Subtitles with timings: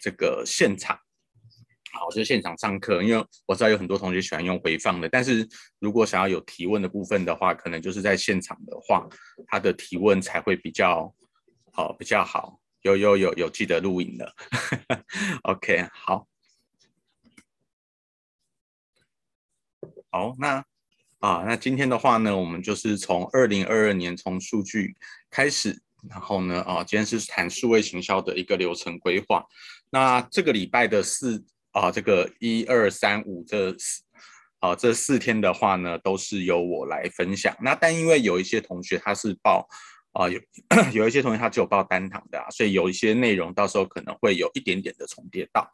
[0.00, 0.98] 这个现场。
[1.90, 9.08] 好，就现场上课，因为我知道有很多同学喜欢用回放的，但是如果想要有提问的部分的话，可能就是在现场的话，
[9.46, 11.12] 他的提问才会比较
[11.72, 12.60] 好，比较好。
[12.82, 14.34] 有有有有记得录影的
[15.42, 16.28] ，OK，好，
[20.10, 20.64] 好，那
[21.20, 24.94] 啊，那今天的话呢，我们就是从二零二二年从数据
[25.30, 29.44] 开始，然后呢，啊，今天是谈数位行销的一个流程规划。
[29.90, 31.44] 那这个礼拜的四。
[31.72, 34.02] 啊，这个一二三五这四
[34.58, 37.54] 啊这四天的话呢，都是由我来分享。
[37.60, 39.68] 那但因为有一些同学他是报
[40.12, 40.40] 啊有
[40.92, 45.70] 有一些同学他只有报单堂的啊，所以有一些内容到时候可能会有一点点的重叠到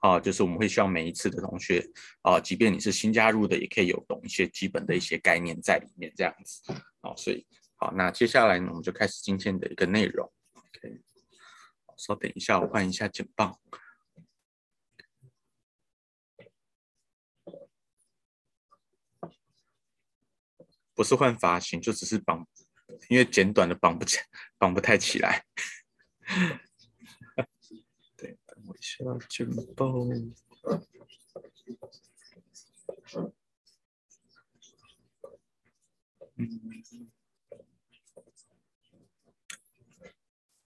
[0.00, 1.84] 啊，就是我们会希望每一次的同学
[2.22, 7.12] 啊，即便你是新加入的，也可以有懂一些基本的一些概念在里面这样子啊。
[7.16, 7.44] 所以
[7.76, 10.30] 好，那接下来呢，我们就开始今天的一个内容。
[11.98, 13.60] 稍等一下，我换一下简报。
[20.94, 22.46] 不是换发型，就只是绑，
[23.08, 24.18] 因为剪短的绑不起，
[24.56, 25.44] 绑不太起来。
[28.16, 29.92] 对，等我一下，剪报。
[36.36, 36.64] 嗯，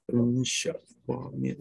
[0.07, 0.75] 分享
[1.07, 1.57] 画面。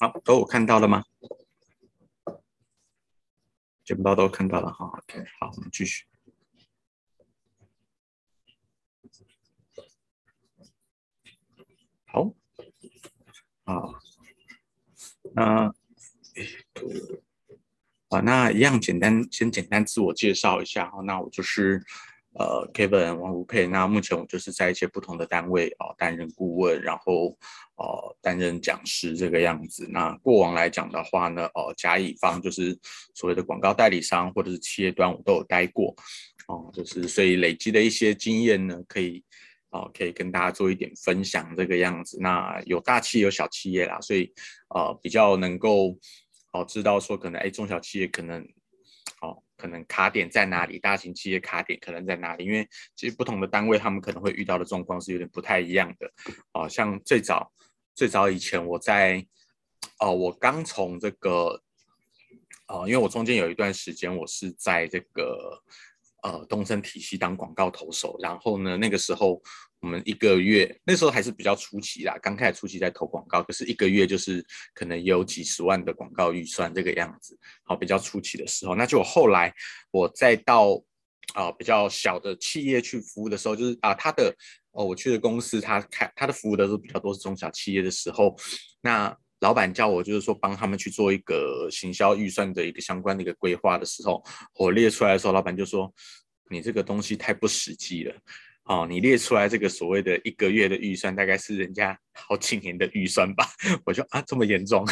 [0.00, 1.04] 好，都我看到了吗？
[3.84, 6.06] 简报都看到了哈，OK，好，我们继续。
[12.06, 12.34] 好，
[13.64, 14.00] 好，
[15.34, 15.74] 那，
[18.14, 21.82] 啊，那一样简单，先简单自我介绍一下哈，那我就是。
[22.36, 27.28] 呃，Kevin 王如佩，那目前我就是在一些不同的单位哦，担任顾问，然后
[27.76, 29.86] 哦担任讲师这个样子。
[29.88, 32.76] 那过往来讲的话呢，哦甲乙方就是
[33.14, 35.94] 所谓的广告代理商或者是企业端，我都有待过
[36.48, 39.22] 哦，就是所以累积的一些经验呢，可以
[39.70, 42.18] 哦可以跟大家做一点分享这个样子。
[42.20, 44.28] 那有大企业有小企业啦，所以
[44.70, 45.96] 呃比较能够
[46.54, 48.42] 哦知道说可能哎中小企业可能。
[49.20, 50.78] 哦可能卡点在哪里？
[50.78, 52.44] 大型企业卡点可能在哪里？
[52.44, 56.12] 因为其实不同的单位，他们可能会遇到的状况是有点不太一样的。
[56.52, 57.50] 哦，像最早
[57.94, 59.24] 最早以前，我在
[60.00, 61.62] 哦，我刚从这个
[62.66, 65.62] 哦，因为我中间有一段时间，我是在这个
[66.24, 69.40] 呃东森体系当广告投手，然后呢，那个时候。
[69.80, 74.42] 我们一个月那时候还是比较初期啦，刚开始初期在投广告，可是一个月就是
[74.72, 79.52] 可能有几十万的广告预算这个样子，好，比较初期的时候，那就后来
[79.90, 80.82] 我再到
[81.34, 84.34] 啊、比较小的企业去服务的时候，就是啊他的
[84.70, 88.34] 哦我去的公司他开他的服务的都比较多是中小企业的时候，
[88.80, 94.24] 那老板叫我就是说帮他们去做一个行销预算的一个相关的一个规划的时候，
[94.58, 95.92] 我列出来的时候，老板就说
[96.48, 98.14] 你这个东西太不实际了。
[98.64, 103.44] 哦，你列出来这个所谓的一个月的预算，大概是人家好几年的预算吧？
[103.84, 104.82] 我就啊，这么严重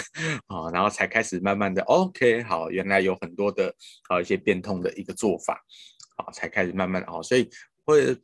[0.47, 3.75] 啊、然后才开始慢慢的 OK，好，原来有很多的
[4.11, 5.59] 啊一些变通的一个做法，
[6.17, 7.49] 啊，才开始慢慢哦，所以
[7.87, 8.15] 会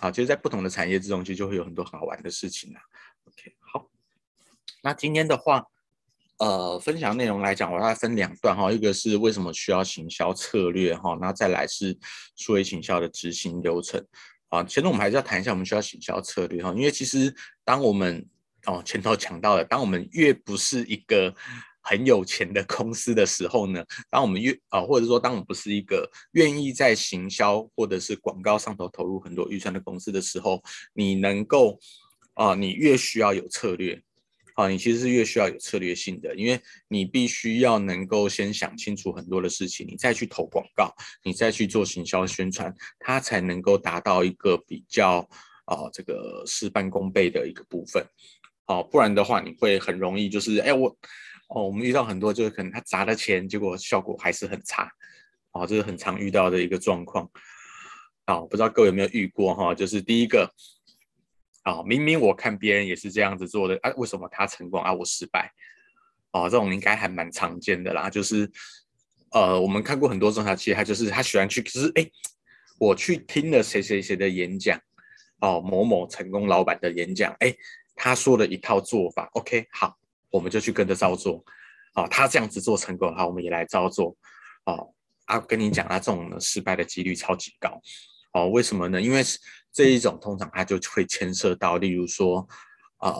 [0.00, 2.82] 啊，其实，在不同的产业之中，其实就会有很多好玩的事情啊。
[3.28, 3.88] OK，好，
[4.82, 5.64] 那今天的话，
[6.38, 11.96] 呃，分享内容来讲，我要分两段哈，一个是为什么需要行销策略哈，那再来是
[12.36, 14.04] 数位行销的执行流程。
[14.50, 18.24] 啊，其实我们还是要谈一下我们需要行销策略哈，因为其实当我们
[18.66, 21.34] 哦前头讲到了，当我们越不是一个
[21.80, 31.78] 很有钱的公司的时候呢，当我们越啊，或者说当我们不是一个愿意在行销或者是广告上头投入很多预算的公司的时候，你能够
[32.34, 34.02] 啊，你越需要有策略。
[34.56, 36.58] 啊，你其实是越需要有策略性的，因为
[36.88, 40.90] 你必须要能够先想清楚很多的事情，你再去投广告，
[41.22, 45.18] 你再去做行销宣传，它才能够达到一个比较
[45.66, 48.02] 啊这个事半功倍的一个部分。
[48.66, 50.88] 哦，不然的话，你会很容易就是，哎，我
[51.48, 54.90] 哦，我们遇到很多就是可能他砸了钱，结果效果还是很差。
[55.52, 57.30] 哦，这是很常遇到的一个状况。
[58.26, 59.74] 哦，不知道各位有没有遇过哈？
[59.74, 60.50] 就是第一个。
[61.66, 65.52] 啊、明明我看别人也是这样子做的，啊，为什么他成功啊，我失败？
[66.30, 68.08] 哦，这种应该还蛮常见的啦。
[68.08, 68.48] 就是，
[69.32, 72.08] 呃，我们看过很多中小企业，他就是他喜欢去，可是哎，
[72.78, 74.80] 我去听了谁谁谁的演讲，
[75.40, 77.52] 哦，某某成功老板的演讲，哎，
[77.96, 79.98] 他说了一套做法，OK，好，
[80.30, 81.44] 我们就去跟着照做。
[81.94, 84.16] 哦，他这样子做成功，好，我们也来照做。
[84.66, 87.82] 哦，啊，跟你讲，啊这种呢失败的几率超级高。
[88.34, 89.00] 哦，为什么呢？
[89.00, 89.20] 因为
[89.76, 92.48] 这一种通常它就会牵涉到，例如说，
[93.00, 93.12] 呃，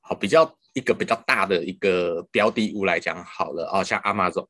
[0.00, 4.46] 好比较一个比较大的一个标的物来讲好了啊，像 Amazon。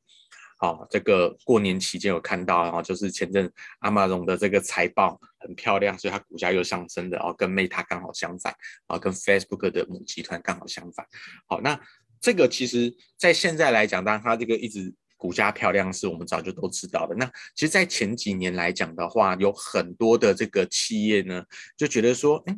[0.57, 3.51] 好，这个过年期间有看到，啊就是前阵
[3.81, 8.55] Amazon 的这个财报很漂亮，所以它股价又上升的，然后跟 Meta 刚好相反，
[8.87, 11.05] 啊，跟 Facebook 的母集团刚好相反。
[11.45, 11.77] 好，那
[12.21, 17.13] 这个其实在现在来讲，当然它这个一直股价漂亮，是我们早就都知道的。
[17.15, 17.25] 那
[17.55, 21.43] 其实，在前几年来讲的话，有很多的这个企业呢，
[21.75, 22.57] 就觉得说，哎。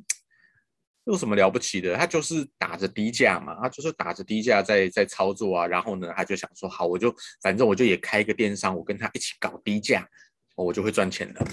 [1.06, 1.96] 有什么了不起的？
[1.96, 5.66] 他就是打着低价嘛，他就是打着低价在在操作啊。
[5.66, 7.12] 然后呢，他就想说，好，我就
[7.42, 10.08] 反正我就也开一个电商，我跟他一起搞低价，
[10.56, 11.44] 我就会赚钱的。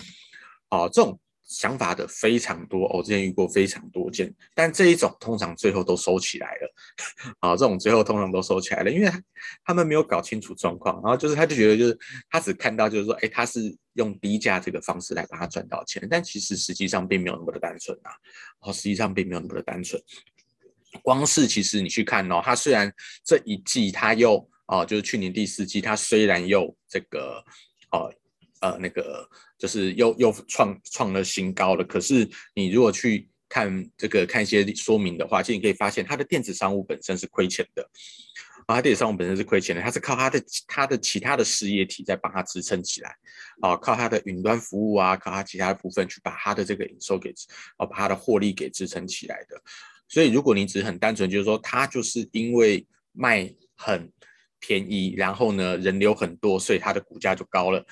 [0.69, 1.19] 哦，这种。
[1.47, 6.75] 想法的非常多，我之前遇过非常多件，但这一种通常最后都收起来了，
[7.39, 9.09] 啊，这种最后通常都收起来了，因为
[9.65, 11.97] 他们没有搞清楚状况，然后就是他就觉得就是
[12.29, 13.61] 他只看到就是说，哎，他是
[13.93, 18.11] 用低价这个方式来把它赚到钱，但其实实际上并没有那么的单纯啊，
[18.63, 20.03] 哦，实际上并没有那么的单纯，
[21.01, 22.93] 光是其实你去看哦，他虽然
[23.25, 27.41] 这一季他又哦，就是去年第四季，他虽然又这个
[27.93, 28.13] 哦。
[28.61, 31.85] 呃，那个就是又又创创了新高了。
[31.85, 37.89] 可是你如果去看这个看一些说明的话，其实你可以发现它的电子商务本身是亏钱的
[38.67, 43.15] 啊，它电子商务本身是亏钱的，它是靠它的它的其他的事业体在帮它支撑起来
[43.61, 47.33] 啊，靠它的云端服务啊，靠它其他的部分去把它的这个营收给
[47.77, 49.63] 啊，把它的获利给支撑起来的。
[50.09, 54.11] 所以如果你只是很单纯就是说它就是因为卖很
[54.59, 57.87] 便宜，然后呢人流很多，所以它的股价就高了。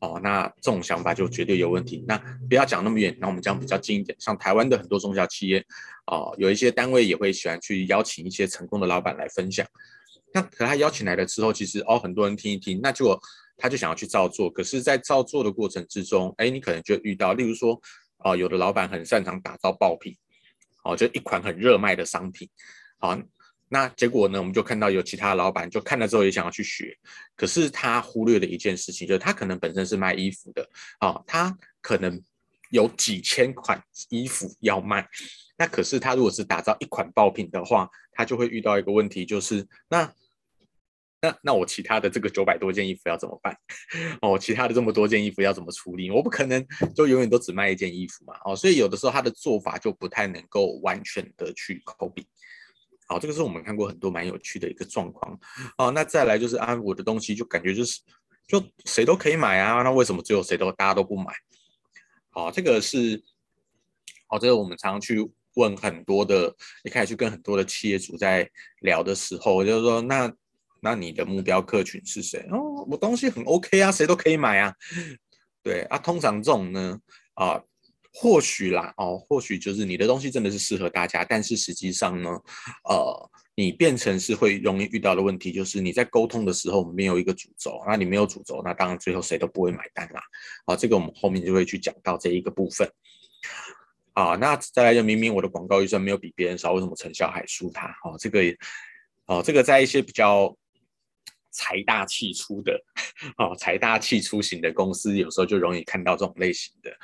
[0.00, 2.04] 哦，那这种想法就绝对有问题。
[2.06, 2.16] 那
[2.48, 5.64] 不要讲那么远，那我们讲比较近一点，像台湾的很多中小企业，
[6.06, 9.66] 哦，有一些单位也会喜欢去邀请一些成功的老板来分享。
[10.32, 13.18] 那可他邀请来了之后，其实哦，很多人听一听，那就
[13.56, 14.48] 他就想要去照做。
[14.48, 17.80] 可是，在照做的过程之中，哎，你可能就遇到，例如说，
[18.18, 20.14] 哦，有的老板很擅长打造爆品，
[20.84, 22.48] 哦，就一款很热卖的商品，
[23.00, 23.20] 哦。
[23.70, 24.38] 那结果呢？
[24.38, 26.96] 我们就看到有其他老板就看了之后也想要去学，
[27.36, 30.66] 可是他忽略了一件事情，就是他可能本身是卖衣服的
[31.00, 32.22] 啊，他可能
[32.70, 35.06] 有几千款衣服要卖，
[35.58, 40.10] 那可是他如果是打造一款爆品的话，他就会遇到一个问题，就是那
[41.20, 43.54] 那那我其他的这个九百多件衣服要怎么办？
[44.22, 46.10] 哦，其他的这么多件衣服要怎么处理？
[46.10, 52.24] 我不可能就永远都只卖一件衣服嘛，哦，所以有的时候他的做法就不太能够完全的去 copy。
[53.10, 55.40] 好，这个是我们看过很多蛮有趣的一个状况。
[55.78, 58.02] 哦，那再来就是啊，我的东西就感觉就是，
[58.46, 61.32] 就谁都可以买啊，那为什么只有谁都大家都不买？
[62.28, 63.24] 好，这个是，
[64.26, 68.46] 好，这个我们常常去问很多的，一开始去跟很多的企业主在
[68.80, 70.30] 聊的时候，就是说，那
[70.82, 72.46] 那你的目标客群是谁？
[72.52, 74.74] 哦，我东西很 OK 啊，谁都可以买啊。
[75.62, 77.00] 对啊，通常这种呢，
[77.32, 77.58] 啊。
[78.12, 82.30] 或许啦，哦，或许就是你的东西真的是适合大家，但是实际上呢，
[82.84, 90.20] 呃，你变成是会容易遇到的问题，就是你在沟通的时候没有一个主轴，那你没有主轴，那当然最后谁都不会买单啦。
[90.66, 92.90] 好，这个我们后面就会去讲到这一个部分。
[94.14, 97.86] 啊，那再来就明明我的广告预算没有比别人少，为什么成效还输他？
[98.04, 98.56] 哦，这个也，
[99.26, 100.56] 哦，这个在一些比较。
[101.58, 102.80] 财大气粗的，
[103.36, 106.96] 哦，财大气粗型的公司，有时候就容易看到这种类型的，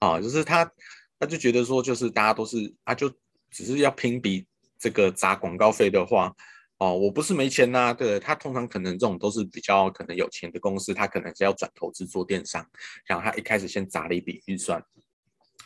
[0.00, 0.70] 啊，就是他，
[1.18, 3.10] 他就觉得说，就是大家都是，他就
[3.50, 4.44] 只是要拼比
[4.78, 6.30] 这个砸广告费的话，
[6.76, 12.64] 哦，我不是没钱呐、啊，对，他通常可能这种都是比较可能有钱的公司，他可能是要转投资做电商，
[13.06, 14.84] 然后他一开始先砸了一笔预算。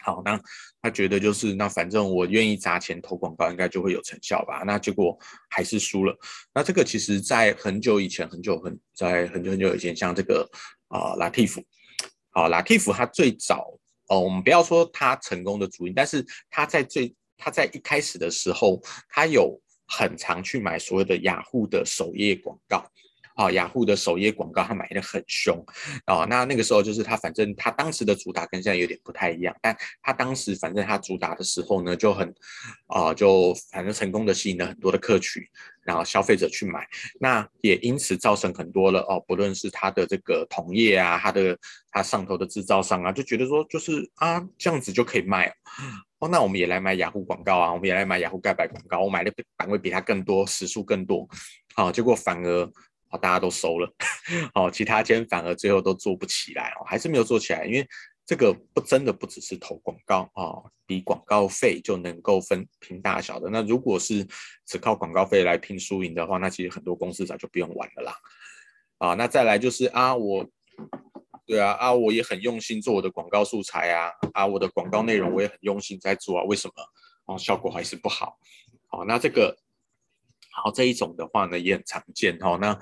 [0.07, 0.41] 好，那
[0.81, 4.63] 他觉得就是那反正我愿意砸钱投广告，应该就会有成效吧？
[4.65, 5.19] 那结果
[5.51, 6.17] 还是输了。
[6.55, 10.49] 那这个其实，在很久以前，很久很在很久很久以前，像这个
[10.87, 11.61] 啊拉蒂夫，
[12.31, 22.89] 好拉蒂夫他最早哦，我们不要说他成功的主因，但是他在最他在一开始的时候，他有很常去买所谓的雅虎的首页广告。
[23.37, 25.63] 啊，雅虎的首页广告他买的很凶
[26.07, 32.35] 啊，那那个时候就是他，反正他当时的主打跟现在有点不太一样，但他当时反正他主打的时候呢，就很
[32.87, 35.43] 啊，就反正成功的吸引了很多的客群，
[35.83, 36.89] 然后消费者去买，
[37.21, 41.59] 那也因此造成很多了哦，不论是他的这个同业啊，他的
[41.91, 45.55] 他上头的制造商啊，就觉得说就是啊这样子就可以卖
[46.21, 51.29] 哦，那我们也来买雅虎广告啊，我们也来买雅虎盖板广告，我买的版位比他更多，时数更多，
[51.75, 52.73] 啊，结果反而。
[53.17, 53.93] 大家都收了，
[54.55, 57.87] 好，其他间反而最后都做不起来哦，还是没有做起来，因为
[58.25, 63.49] 这个不真的不只是投广告啊，比广告费就能够分拼大小的。
[63.51, 64.27] 那如果是
[64.67, 68.17] 只靠广告费来拼输赢的话，那其实很多公司早就不用玩了啦。
[68.99, 70.45] 啊，那再来就是啊，我
[71.47, 76.75] 对啊，啊，我也很用心做我的广告素材啊，啊，我的广告内容我也很用心在做啊，为什么
[77.27, 78.37] 哦效果还是不好？
[78.89, 79.57] 好，那这个
[80.63, 82.59] 好这一种的话呢也很常见哈。
[82.61, 82.79] 那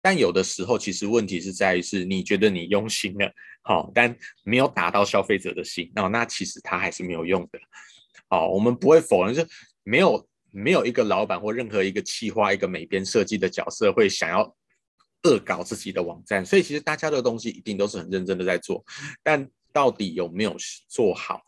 [0.00, 3.32] 但有的时候其实问题是在于是你觉得你用心了，
[3.62, 7.58] 好，但没有达到消费者的心，那那其实它还是没有用的。
[8.28, 9.44] 好，我们不会否认，就
[9.82, 14.56] 没有没有一个老板或任何一个企划一个美编设计的角色会想要。
[15.26, 18.84] 恶搞自己的网站，所以其实大家的东西一定都是很认真的在做，
[19.22, 20.54] 但到底有没有
[20.86, 21.40] 做好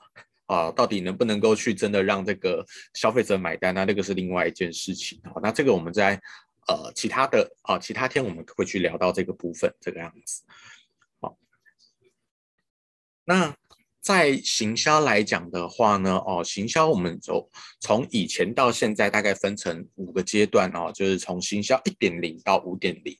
[0.46, 0.70] 啊？
[0.72, 3.84] 到底能不能够去真的让这个消费者买单呢？
[3.84, 5.20] 那个是另外一件事情。
[5.24, 6.20] 好，那这个我们在
[6.68, 10.42] 呃其他的啊其他天我们会去聊到这个部分，这个样子。
[11.20, 11.36] 好，
[13.24, 13.54] 那。
[14.06, 17.50] 在行销来讲的话呢，哦，行销我们就
[17.80, 23.18] 从以前到现在大概分成五个阶段哦，就是从行销一点零到五点零。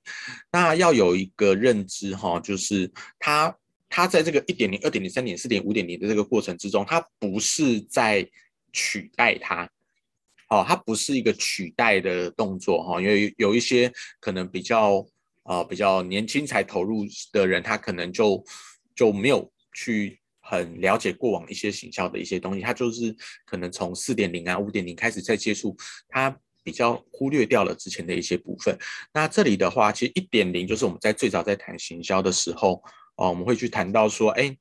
[0.52, 3.52] 那要有一个认知哈，就是它
[3.88, 8.28] 它在这个一点零、二点零、三点、四点、五点零的这个过程之中，它不是在
[8.72, 9.68] 取代它，
[10.48, 15.06] 哦，它不是一个取代的动作哈，因为有一些可能比较
[15.44, 18.44] 呃比较年轻才投入的人，他可能就
[18.94, 20.18] 就没有去。
[20.48, 23.12] 很了解过往一些行销的一些东西，他就是
[23.44, 25.76] 可能从四点零啊、五点零开始在接触，
[26.08, 26.30] 他
[26.62, 28.78] 比较忽略掉了之前的一些部分。
[29.12, 32.80] 那这里的话，其实一点零就是我们在最早在谈行销的时候，
[33.16, 34.56] 哦，我们会去谈到说，哎，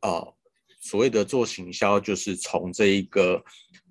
[0.00, 0.34] 呃，
[0.80, 3.44] 所谓的做行销，就是从这一个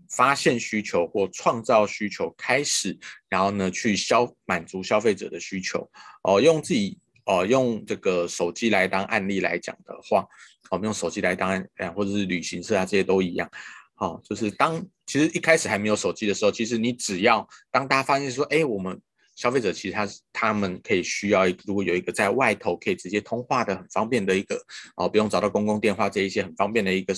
[0.09, 2.97] 发现需求或创造需求开始，
[3.29, 5.89] 然后呢，去消满足消费者的需求。
[6.23, 6.97] 哦，用自己。
[7.27, 10.23] 哦，用这个手机来当案例来讲的话，
[10.69, 13.49] 我们用手机来当案，或者是旅行社啊，这些都一样。
[13.95, 19.01] 好，就是当其实一开始还没有手机的时候，其实你只要当大家发现说，哎，我们
[19.35, 24.59] 消费者其实他他们可以需要，如果有一个在外头可以直接通话的很方便的一个，
[24.95, 27.13] 哦，不用找到公共电话这一些很方便的一个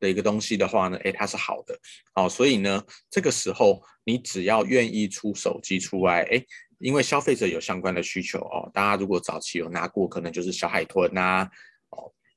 [0.00, 1.78] 的一个东西的话呢，哎，它是好的。
[2.14, 6.44] 好，所以呢，这个时候你只要愿意出手机出来，哎。
[6.80, 11.50] 因为消费者有相关的需求哦，大家如果早期有拿过，可能就是小海豚呐、啊，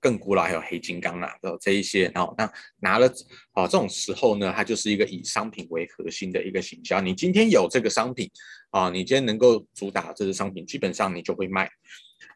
[0.01, 3.07] 更古老还有黑金刚呐、啊，这一些，然后那拿了
[3.53, 6.99] 哦，这种时候呢，它就是一个以商品为核心的一个行销。
[6.99, 8.29] 你今天有这个商品
[8.71, 11.69] 啊，你今天能够主打这个商品，基本上你就会卖。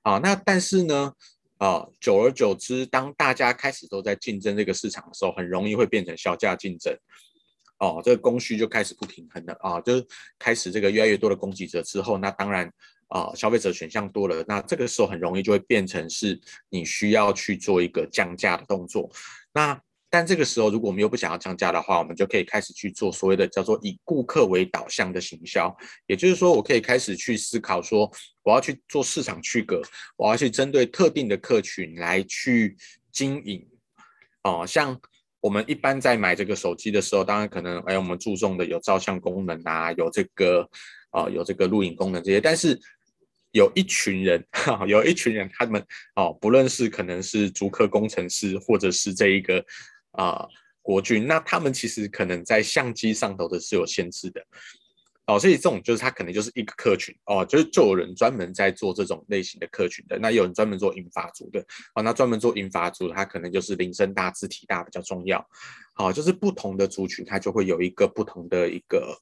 [0.04, 1.12] 啊，那但是呢，
[1.58, 6.96] 啊，久而久之，当大家开始都在竞争这个市场的时候，很容易会变成削价竞争。
[7.80, 10.08] 哦，这个供需就开始不平衡了啊，就是
[10.40, 12.72] 开始这个越来越多的供给者之后，那当然
[13.08, 19.10] 啊，消费者选项多了，那这个时候很容易就会变成是你需要去做一个降价的动作。
[19.54, 25.76] 那但这个时候，如果我们又不想要降价的话，我们就可以开始去做所谓的叫做以顾客为导向的行销，
[26.08, 28.10] 也就是说，我可以开始去思考说，
[28.44, 29.82] 我要去做市场区隔，
[30.16, 32.76] 我要去针对特定的客群来去
[33.12, 33.68] 经营。
[34.44, 35.00] 哦，像。
[35.42, 40.68] 我们一般在买这个手机的时候，当然可能哎，我们注重的有照相功能啊，有这个
[41.12, 42.42] 啊、有这个录影功能这些。
[42.42, 42.76] 但是
[43.56, 44.46] 有一群人，
[44.86, 45.82] 有一群人，他们
[46.16, 49.66] 哦，不论是可能是竹科工程师，或者是这一个
[50.12, 50.46] 啊、
[50.82, 54.46] 国军，那他们其实可能在相机上头的是有限制的。
[55.28, 61.60] 哦，所以这种就是他可能就是一个客群哦，就是就有人专门在做这种类型的客群的，那有人专门做引发族的，
[61.96, 65.44] 哦，那专门做引发族，他可能就是铃声大、字体大比较重要，
[65.96, 69.18] 好，就是不同的族群，它就会有一个不同的一个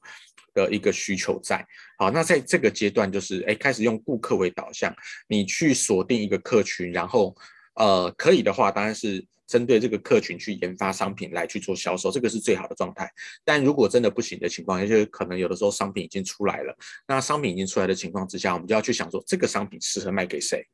[0.52, 4.94] 的一个需求在，好，那在这个阶段就是，哎，开始用顾客为导向，
[5.26, 7.34] 你去锁定一个客群，然后，
[7.76, 9.26] 呃，可以的话，当然是。
[9.46, 13.12] 针对这个客群去研发商品来去做销售，这个是最好的状态。
[13.44, 20.66] 但如果真的不行的情况，也就可能有的时候商品已经出来了，那商品已经出来的情况之下，我们就要去想说，这个商品适合卖给谁？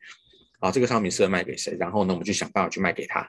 [0.61, 1.77] 啊，这个商品适合卖给谁？
[1.79, 3.29] 然后呢，我们去想办法去卖给他。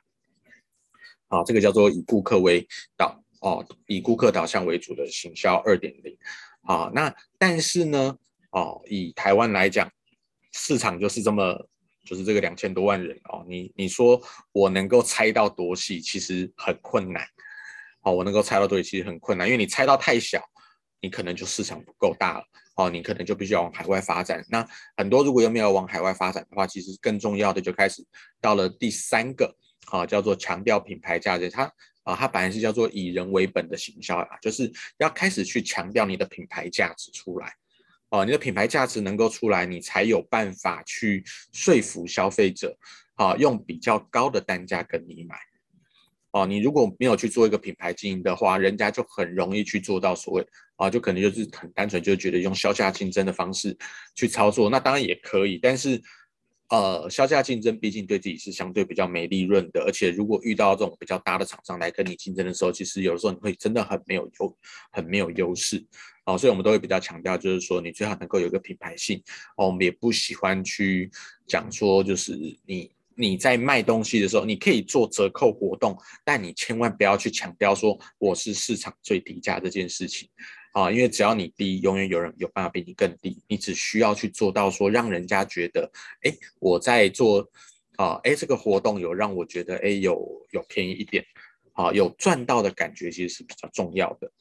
[1.27, 6.15] 好，这个叫做以顾客为导哦，以顾客导向为主的行销二点零。
[6.63, 8.17] 好，那但是呢，
[8.51, 9.89] 哦，以台湾来讲，
[10.51, 11.67] 市场就是这么。
[12.03, 17.25] 就是这个两千多万人哦，你你说我能够猜到多细，其实很困难。
[18.01, 20.43] 哦，我能够猜到多细，其实很困难，因为你猜到太小，
[20.99, 22.43] 你可能就市场不够大了。
[22.75, 24.43] 哦，你可能就必须要往海外发展。
[24.49, 24.67] 那
[24.97, 28.03] 很多如果又没有往海外发展的话，其实更重要的就开始
[28.39, 29.55] 到了第三个，
[29.91, 31.49] 啊，叫做强调品牌价值。
[31.49, 31.71] 它
[32.03, 37.53] 啊，它本来是叫做以人为本的行销啊，就是要开始去强调你的品牌价值出来。
[38.11, 42.77] 哦，你的品牌价值能够出来，你才有办法去说服消费者，
[43.15, 45.35] 啊，用比较高的单价跟你买。
[46.31, 53.77] 哦，你如果没有去做一个品牌经营的话，人家就很容易去做到所谓，啊，就可能就是很单纯就觉得用销价竞争的方式
[54.13, 56.01] 去操作，那当然也可以，但是，
[56.71, 64.57] 呃，削价竞争毕竟对自己是相对比较没利润的，而且如果遇到这种比较大的厂商来跟你竞争的时候，其实有的时候你会真的很没有优，
[64.89, 65.85] 很没有优势。
[66.23, 69.21] 哦，所以我们都会比较强调，就是说你最好能够有一个品牌性。
[69.57, 71.11] 哦，我们也不喜欢去
[71.45, 80.29] 讲说，就是你你在卖东西的时候，你可以做折扣活动，但你千万不要去强调说我是市场最低价这件事情。
[80.71, 83.41] 啊，因为只要你低，永远有人有办法比你更低。
[83.47, 85.91] 你只需要去做到说，让人家觉得，
[86.23, 87.49] 哎，我在做，
[87.97, 90.17] 啊，哎，这个活动有让我觉得，哎，有
[90.51, 91.25] 有便宜一点，
[91.73, 94.31] 啊，有赚到的感觉，其实是比较重要的。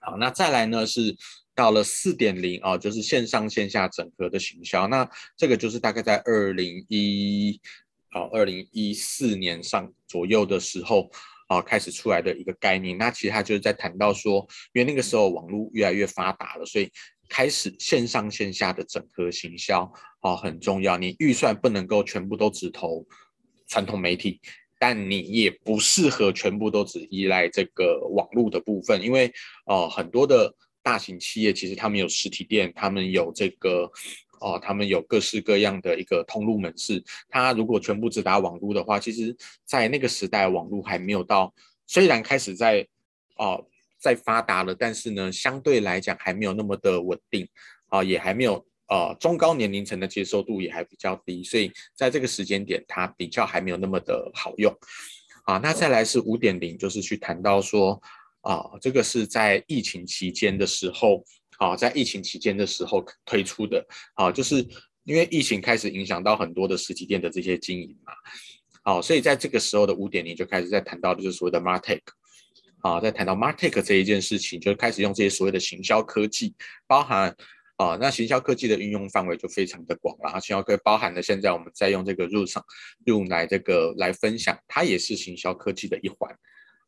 [0.00, 1.16] 好，那再来呢是
[1.54, 4.88] 到了四点零啊，就是线上线下整合的行销。
[4.88, 7.60] 那这个就是大概在二零一
[8.10, 11.10] 啊二零一四年上左右的时候
[11.48, 12.96] 啊开始出来的一个概念。
[12.96, 16.88] 那其实他就是在谈到说，因为那个时候网络越来越发达了，所以
[17.28, 20.96] 开始线上线下的整合行销啊很重要。
[20.96, 23.04] 你预算不能够全部都只投
[23.66, 24.40] 传统媒体。
[24.80, 29.28] 但你也不适合全部都只依赖这个网络的部分，因为
[29.66, 33.90] 呃很多的大型企业其实他们有实体店，他们有这个
[34.40, 37.02] 哦、他们有各式各样的一个通路门市。
[37.28, 41.52] 他如果全部只打网络的话，其实在那个时代网络还没有到，
[41.86, 42.86] 虽然开始在
[43.36, 43.64] 哦、
[43.98, 47.48] 在发达了，但是呢相对来讲还没有那么的稳定
[47.88, 48.64] 啊、也还没有。
[48.90, 54.74] 呃，中高年龄层的接受度也还比较低，所以在这个时间点，它比较还没有那么的好用。
[55.44, 58.00] 啊，那再来是五点零，就是去谈到说，
[58.40, 61.22] 啊，这个是在疫情期间的时候，
[61.58, 64.66] 啊，在疫情期间的时候推出的，啊，就是
[65.04, 68.12] 因为疫情开始影响到很多的实体店的这些经营嘛，
[68.82, 72.00] 好，所以在这个时候的五点零就开始在谈到的就是所谓的 MarTech，
[72.80, 76.54] 啊，在谈到 MarTech 这一件事情，就开始用这些所谓的行销科技，
[76.86, 77.36] 包含。
[77.78, 82.60] 啊，那行销科技的运用范围就非常的广了啊，行销科技包含了现在我们在用这个入场
[83.04, 86.36] 用来这个来分享，它也是行销科技的一环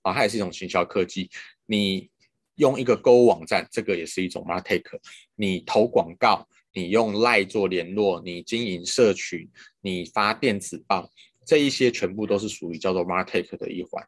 [0.02, 1.30] 啊，它也是一种行销科技。
[1.64, 2.10] 你
[2.60, 4.84] 用一个购物网站，这个也是一种 MarTech。
[5.34, 9.48] 你投广告，你用 Line 做联络，你经营社群，
[9.80, 11.10] 你发电子报，
[11.46, 14.06] 这一些全部都是属于叫做 MarTech 的一环。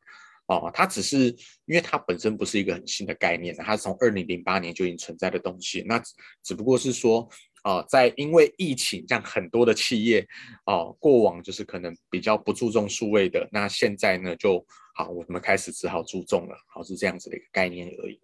[0.49, 1.35] 哦，它只是
[1.65, 5.83] 因为它本身不是一个很新的概念，它是从二零零八年就已经存在的东西。
[5.87, 5.99] 那
[6.43, 7.27] 只不过是说，
[7.63, 10.27] 啊，在因为疫情，让很多的企业，
[10.67, 14.63] 哦，过往就是可能比较不注重数位的，那现在呢，就
[14.95, 18.21] 好，我们开始只好注重了，好，是这样子的一个概念而已。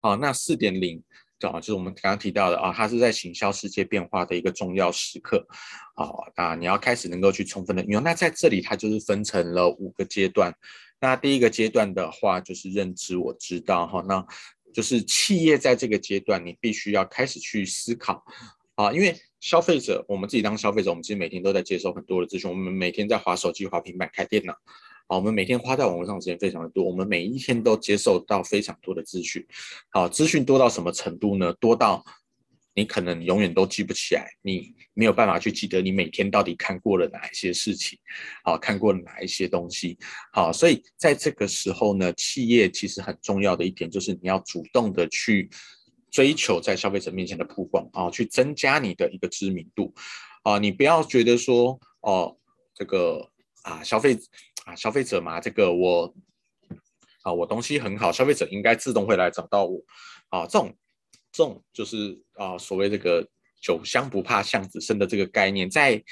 [0.00, 1.02] 好，那四点零。
[1.40, 5.46] 啊，就是我们刚刚提到的啊，它是在行销世界变化的一个重要时刻，
[5.94, 8.02] 啊，那你要开始能够去充分的运用。
[8.02, 10.52] 那在这里，它就是分成了五个阶段。
[11.00, 14.26] 那第一个阶段的话，就是认知，我知道哈，那
[14.74, 18.24] 就是企业在这个阶段，你必须要开始去思考
[18.74, 24.54] 啊，因为消费者，我们自己当消费者，我们其实每天都在接受很多的资讯，我们每天在划手机、划平板、开电脑。
[25.10, 29.42] 好，我们每天花在网络上时间非常的多，我们每一天都接受到非常多的资讯。
[29.88, 31.50] 好，资讯多到什么程度呢？
[31.54, 32.04] 多到
[32.74, 37.98] 你可能永远都记不起来，你没有办法去记得你每天到底看过了哪一些事情，
[38.44, 39.96] 好，看过了哪一些东西。
[40.30, 45.48] 好，所以在这个时候呢，企业其实很重要的一点就是你要主动的去
[46.10, 49.94] 追求在消费者面前的曝光啊，去增加你的一个知名度
[50.42, 52.36] 啊，你不要觉得说哦，
[52.74, 53.26] 这个
[53.62, 54.18] 啊消费。
[54.68, 56.14] 啊，消费者嘛，这个我
[57.22, 59.80] 啊，我东西很好，消费者应该自动会来找到我
[60.28, 60.46] 啊。
[60.46, 60.76] 这种
[61.32, 63.26] 这种就是啊，所谓这个
[63.62, 66.04] 酒香不怕巷子深的这个概念，在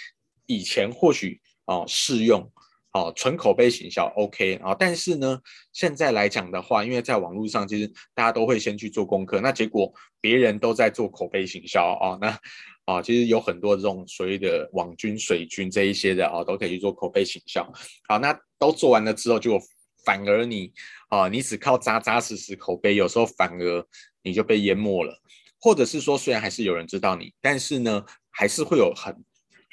[0.46, 2.50] 以前或许啊适用
[2.96, 5.38] 哦，纯口碑行销 OK 啊，但是呢，
[5.72, 12.38] 现在来讲的话，因为在网络上，其实大家都会先去做功课，那结果别人都在做口碑行销啊，那。
[12.86, 17.68] 啊，其实有很多这种所谓的网军、水军这一些的啊，都可以去做口碑行销。
[18.08, 19.58] 好，那都做完了之后，就
[20.04, 20.72] 反而你
[21.08, 23.84] 啊，你只靠扎扎实实口碑，有时候反而
[24.22, 25.20] 你就被淹没了。
[25.60, 29.12] 或者是说，虽然还是有人知道你，但是呢，还是会有很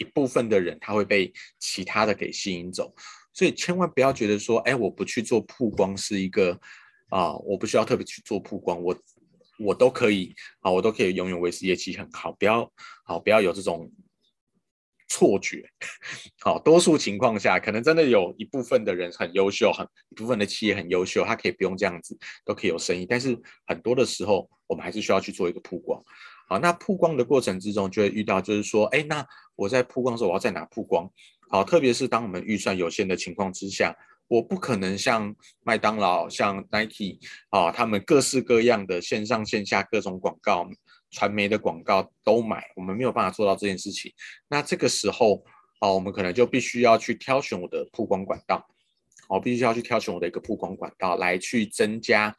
[0.04, 2.94] 一部分的人他会被其他的给吸引走。
[3.34, 6.60] 所以千万不要觉得说，哎，我不去做曝光是一个
[7.10, 8.96] 啊，我不需要特别去做曝光，我。
[9.60, 12.70] 我都可以啊，我都可以永远维持业绩很好，不要
[13.06, 13.89] 好，不要有这种
[15.08, 15.63] 错觉。
[16.42, 23.06] 好，多数情况下，可能真的有一部分的人很优秀，很一部分的企业很优秀，他可以不用这样子，都可以有生意。
[23.06, 26.04] 但是很多的时候，我们还是需要去做一个曝光。
[26.48, 29.26] 好，那曝光的过程之中，就会遇到就是说，哎，那
[29.56, 31.10] 我在曝光的时候，我要在哪曝光？
[31.50, 33.96] 好，特别是当我们预算有限的情况之下。
[34.30, 40.68] 我不可能像麦当劳、像 Nike 啊，他们各式各样的线上线下各种广告，
[41.12, 44.12] 传媒的广告都买，我们没有办法做到这件事情。
[44.48, 45.44] 那这个时候，
[45.80, 48.66] 啊，我们可能就必须要去挑选我的曝光管道，
[49.28, 52.36] 哦，必须要去挑选我的一个曝光管道来去增加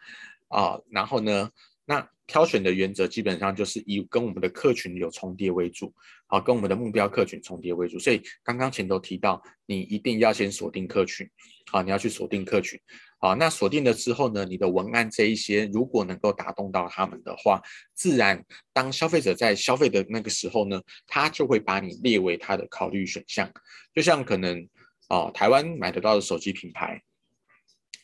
[0.49, 1.51] 啊，然后呢，
[1.85, 5.92] 那挑选的原则基本上就是以跟我们的客群有重叠为主，
[6.26, 7.98] 好，跟我们的目标客群重叠为主。
[7.98, 11.28] 所以刚刚前头提到，你一定要先锁定客群，
[11.70, 12.80] 好，你要去锁定客群。
[13.18, 17.62] 好，那锁定了之后呢，你的文案这一些如果能够打动到他们的话，
[17.94, 23.50] 自然当消费者在消费的那个时候呢，他就会把你列为他的考虑选项。
[23.94, 24.68] 就像可能
[25.08, 27.02] 哦，台湾买得到的手机品牌，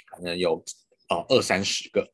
[0.06, 0.62] 可能有
[1.08, 2.10] 哦二三十个，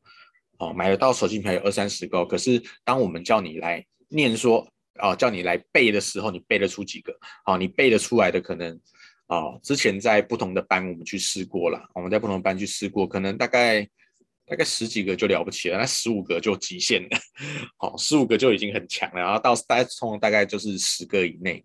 [0.58, 4.66] 哦买得到手机品牌有二三十个，可是当我们叫你来念说，
[5.00, 7.12] 哦叫你来背的时候，你背得出几个？
[7.44, 8.80] 哦，你背得出来的可能。
[9.28, 13.82] 哦，之前在不同的班我们去试过了，我们在不同的班去试过，可能大概
[14.46, 17.18] 大概十几个就了不起了，那十五个就极限了。
[17.76, 21.60] 好， 十五个就已经很强了，然后到大概从大概就是十个以内。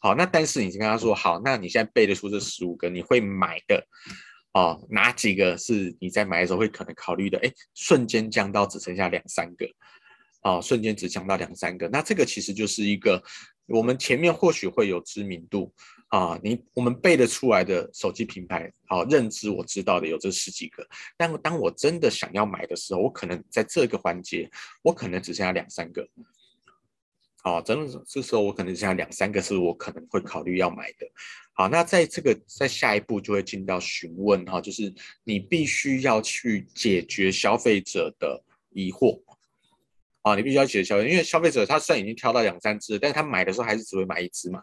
[0.00, 3.86] 好，那但是你跟他说好，那你现在背得出这十五个，你会买的
[4.54, 4.82] 哦？
[4.88, 7.38] 哪几个是你在买的时候会可能考虑的？
[7.40, 9.68] 哎，瞬间降到只剩下两三个，
[10.42, 13.22] 哦，瞬间只降到两三个，那这个其实就是一个
[13.66, 15.70] 我们前面或许会有知名度。
[16.08, 20.86] 啊，你我们背得出来的手机品牌，好、认知我知道的有这十几个，
[21.16, 24.48] 但当我真的想要买的时候，我可能在这个环节，
[24.82, 26.08] 我可能只剩下两三个。
[27.44, 31.06] 好、啊，真的这时候我可能只剩下两三个是我可能会考虑要买的。
[31.52, 34.92] 好，那在这个在下一步就会进到询问哈、就是
[35.24, 39.22] 你必须要去解决消费者的疑惑。
[40.22, 44.62] 啊，你必须要解决消费，因为消费者他虽然已经挑到两三只，但是他买的时候还是只会买一只嘛。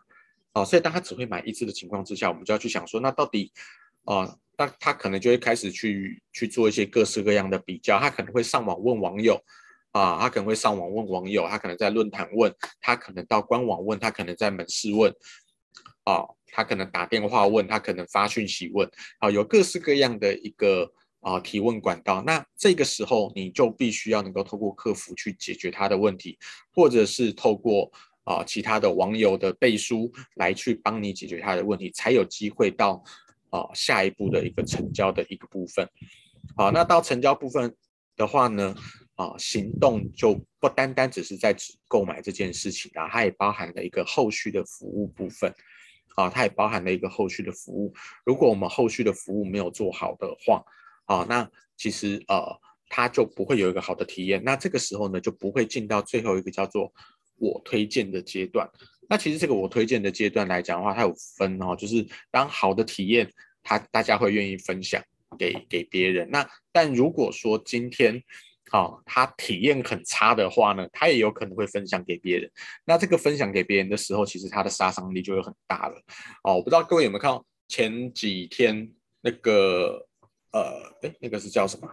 [0.54, 3.54] 哦，所以当他只会买一只的情况之下，我们就要去想说，那到底，
[4.06, 9.40] 哦，那他可能就会开始去去做一些各式各样的比较，他可能会上网问网友，
[9.92, 15.14] 啊，他可能会上网问网友，他可能在论坛问，他可能到官网问，他可能在门市问，
[16.04, 26.38] 啊，他可能打电话问，他可能发讯息问，啊，有各式各样的一个啊提问管道，那这个时候你就必须要能够透过客服去解决他的问题，
[26.74, 27.92] 或者是透过。
[28.24, 33.04] 啊，其他的网友的背书来去帮你解决他的问题，才有机会到
[33.50, 35.90] 啊下一步的一个成交的一个部分。
[36.56, 37.76] 好，那到成交部分
[38.16, 38.76] 的话呢，
[39.22, 45.54] 啊，行动就不单单只是在只购买这件事情啊，它也包含了一个后续的服务部分。
[46.16, 47.94] 啊，它也包含了一个后续的服务。
[48.26, 50.64] 如果我们后续的服务没有做好的话，
[51.06, 52.44] 啊，那其实呃，
[52.90, 54.44] 它就不会有一个好的体验。
[54.44, 56.92] 那这个时候呢，就不会进到最后一个叫做。
[57.44, 58.70] 我推荐的阶段，
[59.10, 63.28] 那其实这个我推荐的阶段来讲的话，它有分哦，就是当好的体验，
[63.64, 65.04] 它大家会愿意分享
[65.40, 66.30] 给给别人。
[66.30, 68.22] 那但如果说今天，
[68.72, 72.50] 哦，他体验很差的话呢，他也有可能会分享给别人。
[72.86, 75.96] 那这个分享给别人的时候，其实他的杀伤力就会很大了。
[76.44, 80.08] 哦，我不知道各位有没有看到前几天那个
[80.52, 81.90] 呃，哎，那个是叫什么？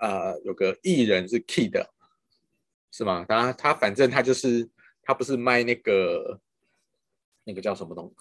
[0.00, 1.86] 呃，有个艺人是 Kid。
[2.92, 3.24] 是吗？
[3.28, 4.68] 他他反正他就是
[5.04, 6.40] 他不是卖那个
[7.44, 8.14] 那个叫什么东西，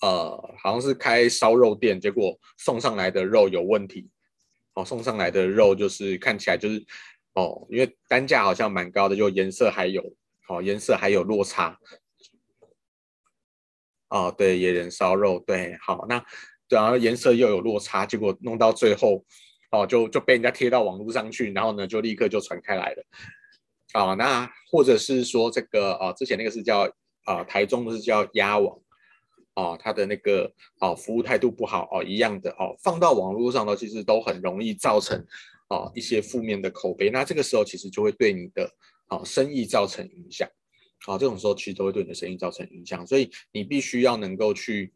[0.00, 4.08] 呃，好像是开烧肉店，结果送上来的肉有问题，
[4.74, 6.84] 哦，送上来的肉就是看起来就是
[7.34, 10.02] 哦，因为单价好像蛮高的，就颜色还有
[10.48, 11.78] 哦，颜色还有落差，
[14.08, 16.24] 哦，对，野人烧肉，对，好，那
[16.68, 19.24] 然后颜色又有落差，结果弄到最后
[19.70, 23.04] 哦，就就被人家贴到网络上去，然后呢，就立刻就传开来了。
[23.92, 26.80] 啊、哦，那或者是说这个啊、哦，之前那个是叫
[27.24, 28.76] 啊、呃，台中的是叫鸭网，
[29.54, 35.24] 哦，他的那个哦服务态度不好哦，一样的哦，放到网络上呢，其实都很容易造成
[35.68, 37.10] 哦一些负面的口碑。
[37.10, 38.70] 那这个时候其实就会对你的
[39.08, 40.48] 哦生意造成影响，
[41.06, 44.92] 啊、这种时候其实都会对你的生意造成影响，所以你必须要能够去，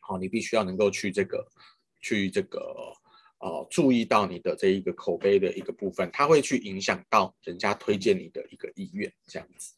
[0.00, 1.46] 好、哦，你必须要能够去这个
[2.00, 2.92] 去这个。
[3.44, 9.74] 哦，注意到你的这一个口碑的一个部分，它会去影响到人家推荐你的一个意愿，这样子。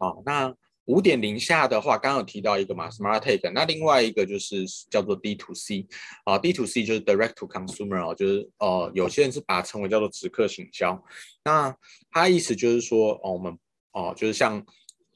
[0.00, 0.52] 好，那
[0.86, 5.86] 五点零下的话，刚刚有提到一个嘛，Smart Take，那另外一个就是叫做 D to C，
[6.24, 11.00] 啊，D to C 就是 Direct to Consumer 哦，就是呃，有些人是把它称为叫做直客行销。
[11.44, 11.76] 那
[12.10, 13.56] 它意思就是说，哦，我们
[13.92, 14.64] 哦，就是像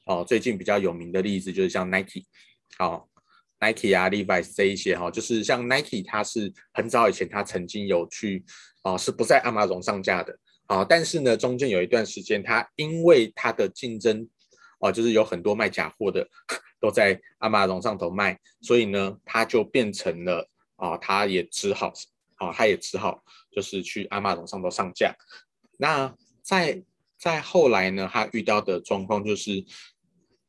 [0.05, 2.23] 哦，最近比较有名的例子就是像 Nike，
[2.77, 3.09] 好。
[3.57, 8.43] Nike 啊，Levi's 这一些哈，就是像 Nike，它是很早以前它曾经有去
[8.83, 14.27] 啊，是不在 Amazon 上架的啊，但是呢，中间有一段时间，它因为它的竞争
[14.85, 16.27] 啊，就是有很多卖假货的
[16.79, 21.91] 都在阿玛龙上头卖，所以呢，他就变成了啊，他也只好
[22.35, 25.15] 啊，他也只好就是去阿玛龙上头上架。
[25.77, 26.83] 那在
[27.17, 29.65] 在后来呢，他遇到的状况就是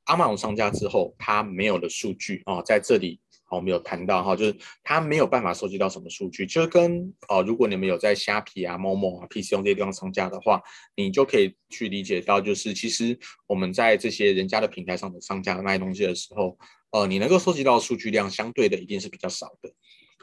[0.04, 3.20] 阿玛龙上架之后，他没有了数据啊，在这里。
[3.56, 10.62] 我们有谈到哈，就是他没有办法收集到什么数据，就跟哦，如果你们有在虾皮啊、某某啊、PC 用这些地方上架的话，
[10.94, 16.56] 你就可以去理解到，就是其实我们在这些人家的平台上的上架卖东西的时候，
[16.90, 19.72] 呃，你能够收集到数据量相对的一定是比较少的，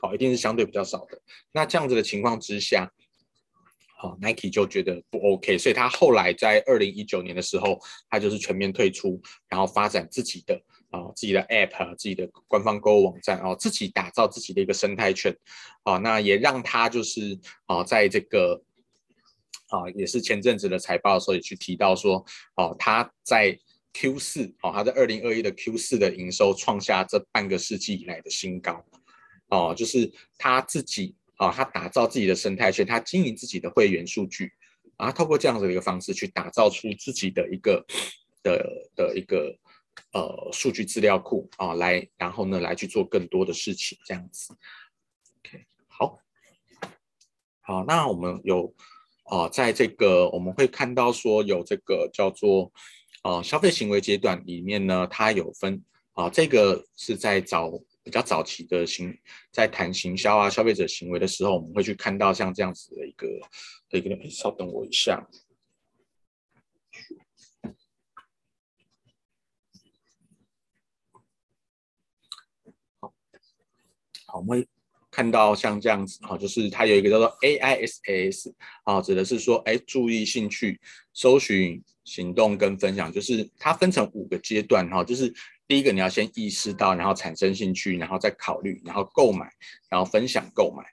[0.02, 1.20] 好，一定是相对比较少的。
[1.52, 2.92] 那这样子的情况之下，
[3.98, 10.62] 好，Nike 就觉得不 OK，所以他后来在二零一九年的时候，他就是全面退出，然后发展自己的。
[10.94, 15.36] 啊，自己的 App，自己的官方购物网站哦，自己打造自己的一个生态圈，
[15.82, 18.62] 啊，那也让他就是啊，在这个
[19.70, 22.24] 啊，也是前阵子的财报的时候也去提到说，
[22.58, 23.58] 哦，他在
[23.94, 28.86] Q 四，哦，他在二零二一的 Q 四的营收创下这半个世纪以来的新高，
[29.48, 34.52] 哦，就是他自己啊，他打造自己的生态圈，他经营自己的会员数据，
[34.98, 37.84] 啊，透过这样子的一个方式去打造出自己的一个
[38.44, 39.58] 的的一个。
[40.12, 44.54] 呃，数据资料库啊，来，然后呢，来去做更多的事情，这样子。
[45.40, 46.20] OK，好，
[47.62, 48.74] 好，那我们有
[49.24, 52.72] 啊、在这个我们会看到说有这个叫做
[53.24, 57.72] 呃消费行为阶段里面呢，它有分啊、这个是在早
[58.04, 59.18] 比较早期的行，
[59.52, 63.28] 在谈行销啊，消费者行为的时候，我们会去看到像这样子的一个
[63.90, 65.28] 的一个，稍等我一下。
[74.38, 74.68] 我们会
[75.12, 78.52] 看到像这样子，哈，就是它有一个叫做 AISAS，
[78.84, 80.80] 啊，指的是说，哎，注意、兴趣、
[81.14, 85.32] 搜寻、行动跟分享，就是它分成五个阶段，哈，就是
[85.68, 89.48] 第一个你要先意识到，然后产生兴趣，然后再考虑，然后购买，
[89.88, 90.84] 然后分享购买，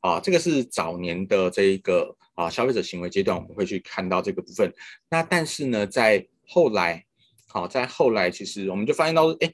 [0.00, 4.72] 啊，这个是早年的这一个啊消费者行为阶段，我们会去看到这个部分。
[5.08, 7.06] 那但是呢，在后来，
[7.46, 9.52] 好，在后来，其实我们就发现到，哎。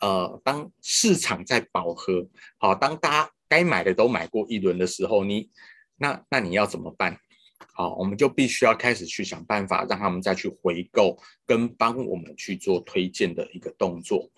[0.00, 5.50] 呃，当市场在饱和，好，当大家该买的都买过一轮的时候，你
[5.96, 7.18] 那那你要怎么办？
[7.74, 14.30] 好，我们就必须要开始去想办法，让他们再去回购，跟帮我们去做推荐的一个动作。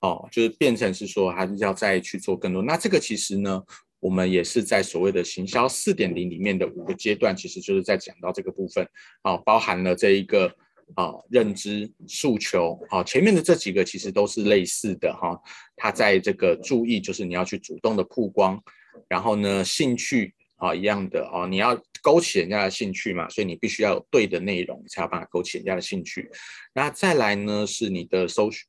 [0.00, 2.62] 哦，就是变成是说，还是要再去做更多。
[2.62, 3.62] 那这个其实呢，
[4.00, 8.88] 我们也是在所谓的行销四点零里面的五个阶段，其实就是在讲到这个部分，
[9.20, 10.56] 啊，包含了这一个。
[10.94, 15.38] 啊，认知诉求，啊，前面的这几个其实都是类似的哈。
[15.76, 18.60] 他在这个注意，就是你要去主动的曝光，
[19.08, 26.30] 然后呢，兴趣啊一样的啊，你要勾起人家的兴趣嘛，所以你必须要有对的内容，才有办法勾起人家的兴趣。
[26.72, 28.66] 那再来呢，是你的搜寻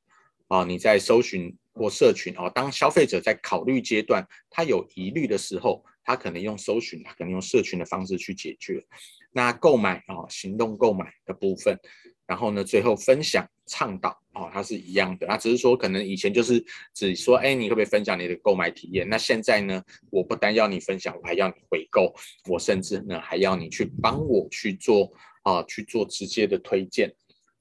[0.49, 8.83] 啊，你在搜寻或社群啊，当消费者在考虑阶段，他有疑虑的时候，他可能用搜寻，他可能用社群的方式去解决。
[9.31, 11.77] 那购买啊，行动购买的部分。
[12.25, 15.25] 然后呢，最后分享倡导哦，它是一样的。
[15.25, 16.63] 那只是说，可能以前就是
[16.93, 19.09] 只说，哎，你可不可以分享你的购买体验？
[19.09, 22.13] 那现在呢，我不单要你分享，我还要你回购，
[22.47, 25.11] 我甚至呢还要你去帮我去做
[25.41, 27.11] 啊，去做直接的推荐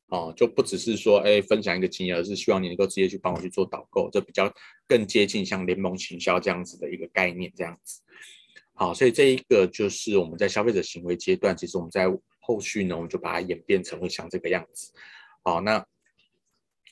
[0.08, 4.52] 哦，就不只是说，哎，分享一个经验，而是希望你能够直接去帮我去做导购，这比较
[4.86, 8.02] 更接近像联盟行销这样子的一个概念，这样子。
[8.78, 12.06] 好，所以这一个就是我们在消费者行为阶段，其实我们在。
[12.40, 14.90] 后续呢，我们就把它演变成会像这个样子。
[15.42, 15.78] 好，那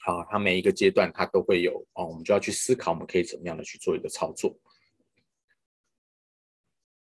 [0.04, 4.54] 好，它每一个阶段它都会有哦，我们就要去思考，我们可以怎么样的去做一个操作。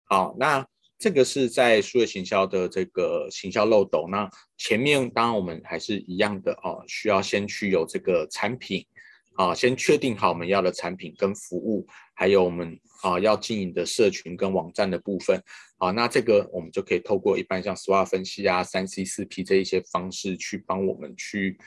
[0.05, 0.65] 好，那
[0.97, 4.07] 这个是在数位行销的这个行销漏斗。
[4.09, 8.87] 那前面当然我们还是一样的哦，需要先去有这个产品
[9.35, 11.85] 啊，先确定好我们要的产品跟服务，
[12.17, 12.77] 还有我们。
[13.03, 15.39] 啊，要经营的社群跟网站的部分，
[15.77, 21.59] 啊，那这个我们就可以透过一般像 SWOT 分析啊、三 C 四 P 这一些方式去帮我们去，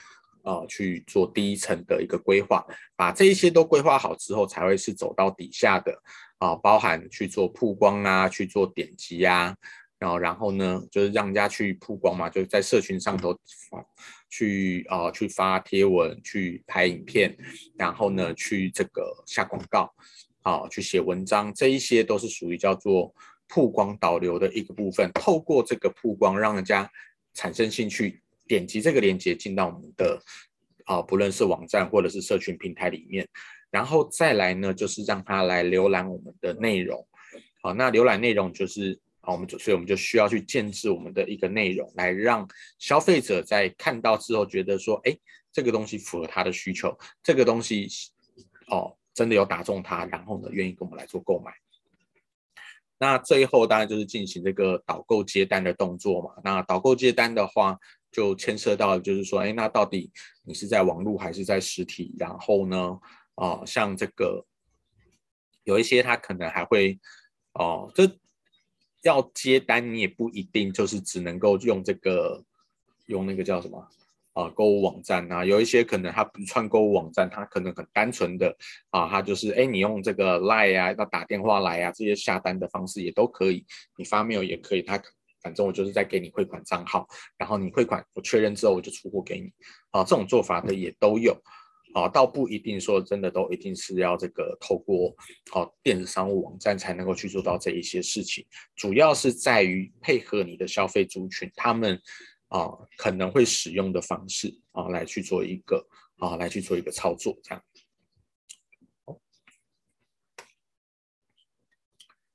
[0.42, 5.96] 啊，去做第一层的一个规划，把这一些都规划好之后，才会是走到底下的，
[6.38, 9.56] 啊，包含去做曝光啊，去做点击啊，
[10.00, 13.38] 然后然后呢，就是让人家去曝光嘛，就是在社群上头
[14.28, 17.38] 去啊去发贴文、去拍影片，
[17.78, 19.88] 然后呢去这个下广告。
[20.42, 23.14] 好，去写文章，这一些都是属于叫做
[23.46, 25.10] 曝光导流的一个部分。
[25.12, 26.90] 透过这个曝光，让人家
[27.34, 30.18] 产生兴趣，点击这个链接进到我们的
[30.86, 33.28] 啊，不论是网站或者是社群平台里面，
[33.70, 37.06] 然后再来呢，就是让他来浏览我们的内容。
[37.62, 42.48] 好，那浏览内容就是啊，我们就所以我们就需要去建置我们的一个内容，来让
[42.78, 45.14] 消费者在看到之后觉得说，哎，
[45.52, 47.86] 这个东西符合他的需求，这个东西
[48.68, 48.96] 哦。
[49.20, 51.52] 真的有打中他，然后呢，愿意跟我们来做购买。
[52.96, 56.32] 那最后当然就是进行这个导购接单的动作嘛。
[56.42, 57.78] 那导购接单的话，
[58.10, 60.10] 就牵涉到就是说，哎，那到底
[60.42, 62.14] 你是在网络还是在实体？
[62.18, 62.98] 然后呢，
[63.34, 64.46] 啊，像这个
[65.64, 66.98] 有一些他可能还会，
[67.52, 68.10] 哦，这
[69.02, 72.42] 要接单你也不一定就是只能够用这个
[73.04, 73.86] 用那个叫什么？
[74.32, 78.56] 啊，购物网站啊，有一些可能它不串购物网站，它可能很单纯的
[78.90, 83.66] 啊，它就是哎，你用这个 Line 啊，要打电话来啊，这些下单的方式也都可以，
[83.96, 85.02] 你发 mail 也可以，它
[85.42, 89.50] 反正我就是在给你汇款账号，然后你汇款我确认之后我就出货给你，
[89.90, 91.32] 啊，这种做法的也都有，
[91.92, 95.12] 啊，倒不一定说真的都一定是要这个透过
[95.52, 102.00] 哦、啊、电子商务网站才能够去做到这一些事情，主要是在于配合你的消费族群，他们。
[102.50, 105.84] 啊，可能会使用的方式啊，来去做一个
[106.18, 107.64] 啊，来去做一个操作，这样。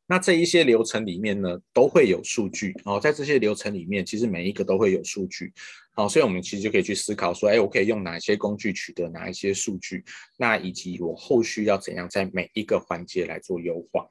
[0.07, 2.99] 那这一些流程里面呢，都会有数据哦。
[2.99, 5.51] 在这些流程里面，其实每一个都会有数据，
[5.95, 10.05] 好，所以我们其实就可以去思考说，哎，我可以用哪些工具取得哪一些数据，
[10.37, 14.07] 那以及我后续要怎样在每一个环节来做优化。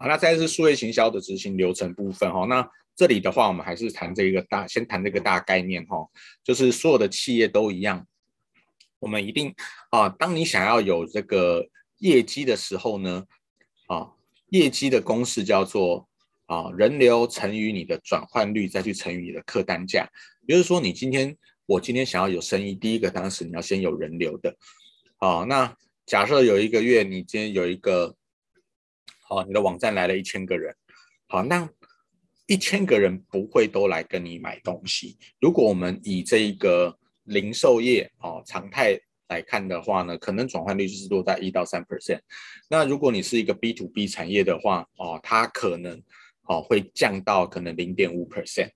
[0.00, 2.46] 好，那再是数位行销的执行流程部分哈。
[2.46, 6.08] 那这里的话，我们还是谈这个大，先谈这个大概念哈。
[6.44, 8.06] 就是所有的企业都一样，
[9.00, 9.52] 我们一定
[9.90, 11.66] 啊，当你想要有这个
[11.98, 13.24] 业绩的时候呢，
[13.88, 14.12] 啊，
[14.50, 16.08] 业绩的公式叫做
[16.46, 20.08] 啊人流乘以你的转换率，再去乘以你的客单价。
[20.46, 24.56] 比如说，你今天我今天想要有生意，第一个当时你要先有人流的。
[25.16, 28.14] 好，那假设有一个月，你今天有一个。
[29.30, 30.74] 好，你的网站来了一千个人，
[31.26, 31.68] 好，那
[32.46, 35.18] 一千个人不会都来跟你买东西。
[35.38, 42.20] 如果我们以这一个零售业哦常态来看的话呢，可能转换率就是落在一到三 percent。
[42.70, 46.02] 那如果你是一个 B to B 产业的话，哦，它可能
[46.44, 48.70] 哦会降到可能零点五 percent。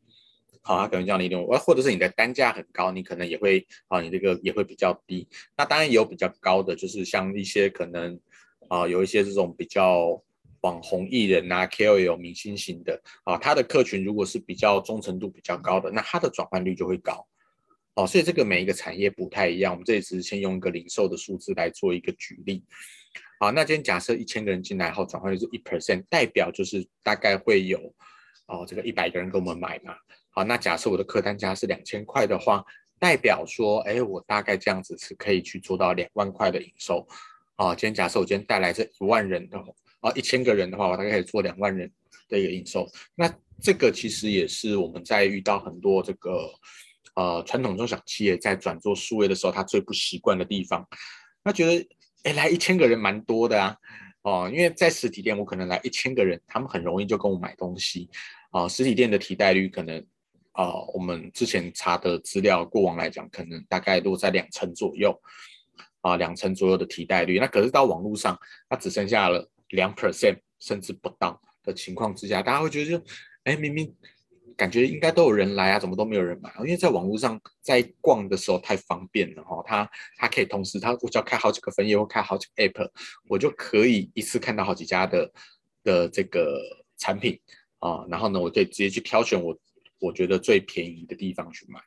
[0.60, 5.26] 好，它可能降零点五，或者是你的单价很高，你可能也会啊，你这个也会比较低。
[5.56, 8.20] 那当然也有比较高的，就是像一些可能
[8.68, 10.22] 啊，有一些这种比较。
[10.62, 17.24] 网红艺人啊，KOL 明星型的啊，他的客群如果是比较忠诚度比较高的，那他的转换率就会高。
[17.94, 19.72] 哦，所以这个每一个产业不太一样。
[19.72, 22.64] 我们这里只是先用一个零售的数字来做一个举例。
[23.38, 27.78] 好，那今天假设一千个人进来后，转换率是一 percent，代表就是大概会有
[28.46, 29.94] 哦这个一百个人给我们买嘛。
[30.30, 32.64] 好，那假设我的客单价是两千块的话，
[32.98, 37.06] 代表说，哎，我大概这样子是可以去做到两万块的营收。
[37.56, 39.62] 啊，今天假设我今天带来这一万人的。
[40.02, 41.90] 啊，一千个人的话，我大概可以做两万人
[42.28, 42.86] 的一个营收。
[43.14, 46.50] 那这个其实也是我们在遇到很多这个
[47.14, 50.84] 呃传统中小企业在转做数位的时候，他最不习惯的地方。
[51.44, 51.88] 他觉得，
[52.24, 53.76] 哎，来一千个人蛮多的啊，
[54.22, 58.10] 哦，因为在实体店，我可能来一千个人，他们很容易就跟我买东西。
[58.50, 60.04] 啊，实体店的替代率可能，
[60.50, 65.16] 啊，我们之前查的资料，过往来讲，可能大概落在两成左右。
[66.00, 67.38] 啊，两成左右的替代率。
[67.38, 68.36] 那可是到网络上，
[68.68, 69.48] 它只剩下了。
[69.72, 73.04] 两 percent 甚至不到的情况之下，大家会觉得就，
[73.44, 73.94] 哎，明明
[74.56, 76.52] 感觉应该都有人来啊，怎么都没有人买？
[76.60, 82.90] 因为在网络上在逛的时候太方便了哈、哦，它它可以同时，它我只要开好几个分页或开好几个 app，
[83.28, 85.32] 我就可以一次看到好几家的
[85.82, 86.60] 的这个
[86.98, 87.40] 产品
[87.78, 89.58] 啊，然后呢，我可以直接去挑选我
[89.98, 91.80] 我觉得最便宜的地方去买，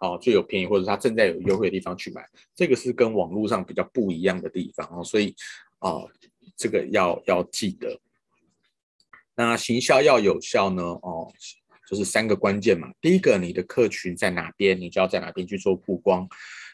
[0.00, 5.34] 哦，最有便宜或者它正在有优惠的地方去买，这个是跟网络上比较不一样的地方哦，所以
[5.78, 6.04] 啊。
[6.56, 8.00] 这个要要记得，
[9.34, 10.82] 那行销要有效呢？
[10.82, 11.32] 哦，
[11.88, 12.90] 就是三个关键嘛。
[13.00, 16.28] 第一个，你的客群在哪边，你就要在哪边去做曝光。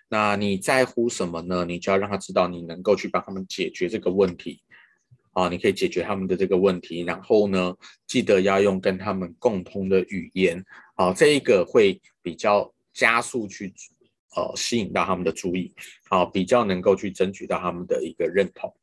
[0.09, 1.65] 那你在乎什么呢？
[1.65, 4.63] 你就要让他知道你能够去帮他们解决这个问题。
[5.33, 7.73] 啊，你可以解决他们的这个问题，然后呢，
[8.07, 10.63] 记得要用跟他们共通的语言。
[10.97, 13.73] 啊，这一个会比较加速去
[14.35, 15.73] 呃吸引到他们的注意，
[16.09, 18.75] 啊，比较能够去争取到他们的一个认同。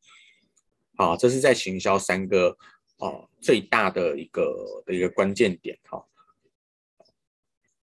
[0.98, 2.56] 好，这是在行销三个
[2.96, 6.04] 哦最大的一个的一个关键点哈。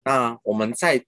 [0.02, 1.04] 那我们在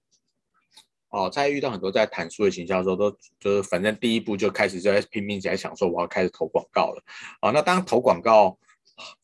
[1.08, 7.02] 哦在遇到很多在谈数位行销的时候，都就是反正第一步就开始就在拼命在想说我要开始投广告了。
[7.40, 8.58] 啊，那当然投广告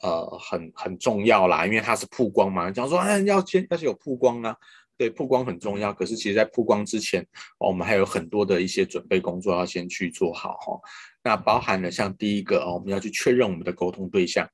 [0.01, 2.71] 呃很很重要啦，因为它是曝光嘛。
[2.71, 4.57] 讲说哎要先要是有曝光啊。
[4.97, 7.27] 对，曝光很重要，可是其实，在曝光之前，
[7.57, 10.79] 我们还有很多的一些准备工作要先去做好哈。
[11.23, 14.49] 那包含了像第一个哦，我们要去确认我们的沟通对象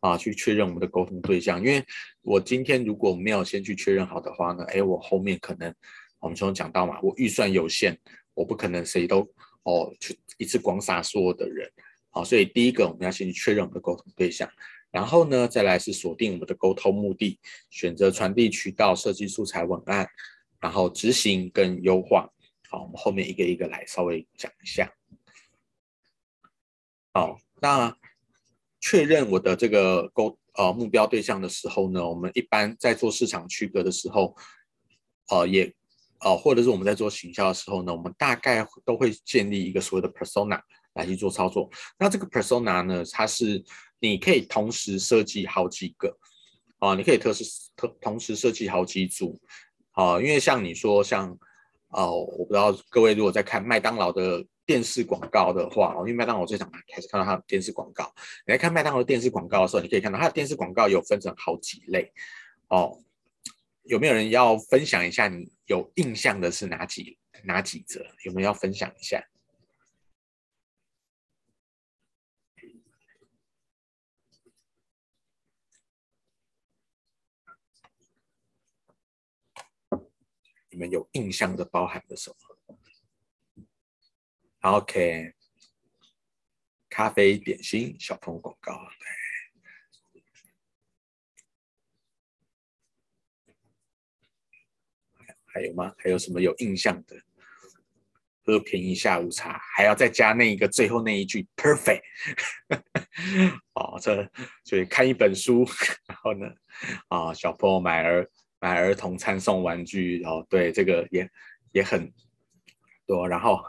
[0.00, 1.84] 啊，去确认我们的沟通对象，因为
[2.22, 5.74] 我今天如果没有先去确认好的话呢，哎，我后面可能
[6.20, 7.98] 我们刚讲到嘛，我预算有限，
[8.34, 9.20] 我不可能谁都
[9.62, 11.68] 哦去一次广撒所有的人。
[12.10, 14.48] 好，所以第一个我们要先去确认我们的沟通对象，
[14.90, 17.38] 然后呢，再来是锁定我们的沟通目的，
[17.70, 20.06] 选择传递渠道，设计素材文案，
[20.60, 22.28] 然后执行跟优化。
[22.68, 24.92] 好，我们后面一个一个来稍微讲一下。
[27.12, 27.96] 好，那
[28.80, 34.36] 确认我的这个沟呃目标对象的时候呢，我们一般在做市场区隔的时候，
[35.28, 35.74] 呃也
[36.20, 40.60] 呃或者是我们在做行销的时候呢，我们大概都会建立一个所谓的 persona。
[40.94, 43.62] 来去做操作，那这个 persona 呢，它是
[44.00, 46.12] 你可以同时设计好几个
[46.80, 47.44] 啊，你可以同时
[47.76, 49.40] 同同时设计好几组
[49.92, 51.38] 啊，因为像你说像
[51.88, 58.12] 哦，我不知道各位如果在看麦当劳的电视广告的话，因为麦当劳最常开始看到它的电视广告，
[58.46, 62.12] 你在看麦当劳电视广告的时候，你可以看到它的电视广告有分成好几类
[62.68, 62.98] 哦，
[63.84, 68.04] 有没有人要分享一下你有印象的是哪几哪几则？
[68.24, 69.24] 有没有要分享一下？
[80.78, 82.36] 们有印象的包含了什么
[84.60, 85.34] ？OK，
[86.88, 89.06] 咖啡、点心、小朋友广告，对。
[95.46, 95.92] 还有吗？
[95.98, 97.20] 还有什么有印象的？
[98.44, 102.02] 喝便宜下午茶，还要再加那一个最后那一句 perfect。
[103.74, 104.30] 哦，这
[104.64, 105.66] 所以看一本书，
[106.06, 106.46] 然后呢，
[107.08, 108.30] 啊，小朋友买儿。
[108.60, 111.30] 买儿童餐送玩具，哦，对，这个也
[111.72, 112.12] 也很
[113.06, 113.28] 多。
[113.28, 113.62] 然后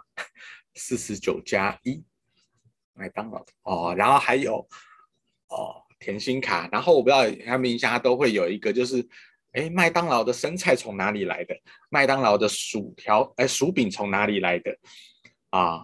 [0.75, 2.03] 四十九加一，
[2.93, 4.67] 麦当劳哦，然后还有
[5.49, 6.67] 哦甜心卡。
[6.71, 9.07] 然后我不知道他们一家，都会有一个，就是
[9.51, 11.55] 哎麦当劳的生菜从哪里来的？
[11.89, 14.75] 麦当劳的薯条哎薯饼从哪里来的？
[15.51, 15.83] 啊，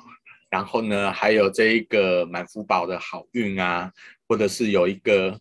[0.49, 3.91] 然后呢还有这一个满福宝的好运啊，
[4.27, 5.39] 或者是有一个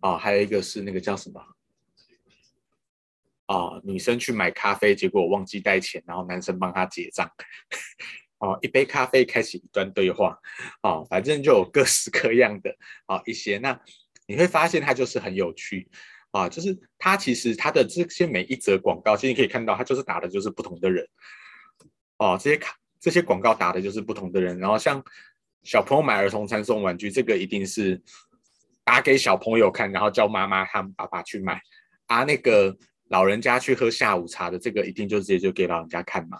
[0.00, 1.40] 哦，还有一个是那个叫什么？
[3.46, 7.30] 啊，女生去买咖啡，结果忘记带钱，然后男生帮她结账。
[8.38, 10.38] 哦，一杯咖啡开启一段对话。
[10.82, 12.74] 哦，反正就有各式各样的
[13.06, 13.58] 啊一些。
[13.58, 13.78] 那
[14.26, 15.88] 你会发现它就是很有趣
[16.30, 21.06] 啊，就是它其实它的这些每一则广告，其实你可以看到，它就是打的就是不同的人。
[22.18, 24.58] 哦，这些卡这些广告打的就是不同的人。
[24.58, 25.02] 然后像
[25.62, 28.02] 小朋友买儿童餐送玩具，这个一定是
[28.84, 31.60] 打给小朋友看，然后叫妈妈他们爸爸去买
[32.06, 32.76] 啊那个。
[33.08, 36.38] 老人家去喝下午茶的这个一定就直接就给老人家看嘛。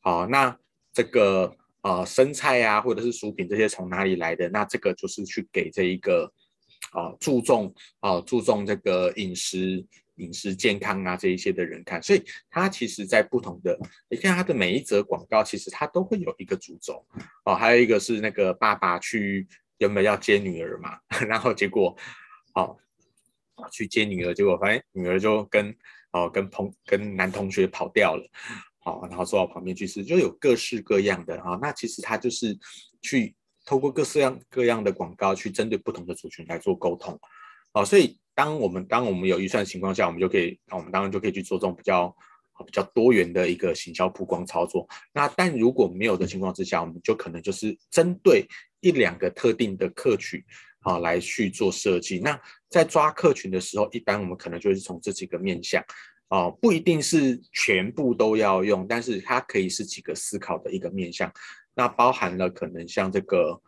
[0.00, 0.56] 好，那
[0.92, 4.48] 这个呃生菜啊或者是薯饼这些从哪里来的？
[4.48, 6.32] 那这个就是去给这一个
[6.92, 9.84] 啊、注重啊、注重这个饮食
[10.16, 12.02] 饮食健康啊这一些的人看。
[12.02, 13.78] 所以它其实在不同的，
[14.08, 17.04] 你看它的每一则广告，其实它都会有一个主轴
[17.44, 17.54] 哦。
[17.54, 19.46] 还有一个是那个爸爸去
[19.78, 20.98] 原本要接女儿嘛，
[21.28, 21.94] 然后结果
[22.54, 22.76] 哦。
[23.70, 25.74] 去接女儿，结果发现女儿就跟
[26.12, 28.28] 哦跟朋跟男同学跑掉了，
[28.78, 31.58] 好，然后坐到旁边去吃，就有各式各样的啊。
[31.60, 32.58] 那其实他就是
[33.02, 33.34] 去
[33.64, 37.18] 透过各式各样各样的广告，去针对不同的族群来做沟通，
[37.72, 42.14] 哦，所以当我们当我们有预算的情况下，我们就可以，我们当然就可以去做这种比较
[42.66, 44.88] 比较多元的一个行销曝光操作。
[45.12, 48.46] 那但如果没有的情况之下，我们就可能就是针对
[48.80, 50.42] 一两个特定的客群。
[50.82, 52.20] 好，来去做设计。
[52.20, 52.40] 那
[52.70, 55.84] 在抓客群的时候，一般我们可能就是从这几个面向，
[56.28, 61.30] 哦，不一定是全部都要用，但是它可以是几个思考的一个面向。
[61.74, 63.60] 那包含了可能像这个，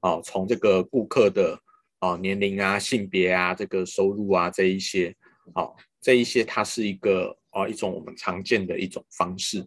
[0.00, 1.60] 哦，从这个顾客的
[2.00, 5.14] 哦年龄啊、性别啊、这个收入啊这一些，
[5.54, 9.62] 哦，这一些它是一个哦一种我们常见的一种方式，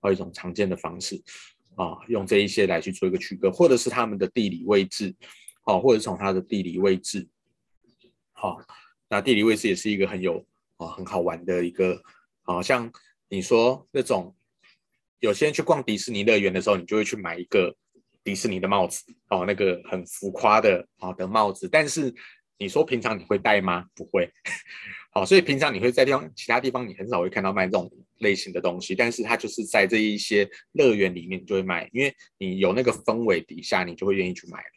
[0.00, 1.22] 哦一种常见的方式，
[1.74, 5.14] 啊、用这一些来去做一个区隔，或者是他们的地理位置。
[5.68, 7.26] 哦，或者从它的地理位置，
[8.38, 8.60] 好，
[9.08, 10.44] 那地理位置也是一个很有
[10.76, 11.98] 哦很好玩的一个，
[12.42, 12.92] 好像
[13.30, 14.36] 你说那种
[15.20, 17.74] 有些人去逛迪士尼乐园的时候，你就会去买一个
[18.22, 22.14] 迪士尼的帽子，哦，那个很浮夸的啊的帽子，但是
[22.58, 23.86] 你说平常你会戴吗？
[23.94, 24.30] 不会，
[25.10, 34.75] 好，所以平常你会在地方其他地方你很少会看到卖这种类型的东西，但是它就是在这一些乐园里面就会卖，因为你有那个氛围底下，你就会愿意去买了。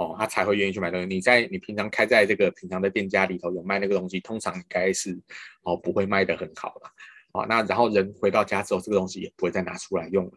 [0.00, 1.06] 哦，他才会愿意去买东西。
[1.06, 5.14] 你在你平常开在这个平常的店家里头有卖那个东西，通常应该是
[5.62, 6.90] 哦不会卖得很好了。
[7.32, 10.32] 哦，那然后人回到家之后，这个东西也不会再拿出来用了。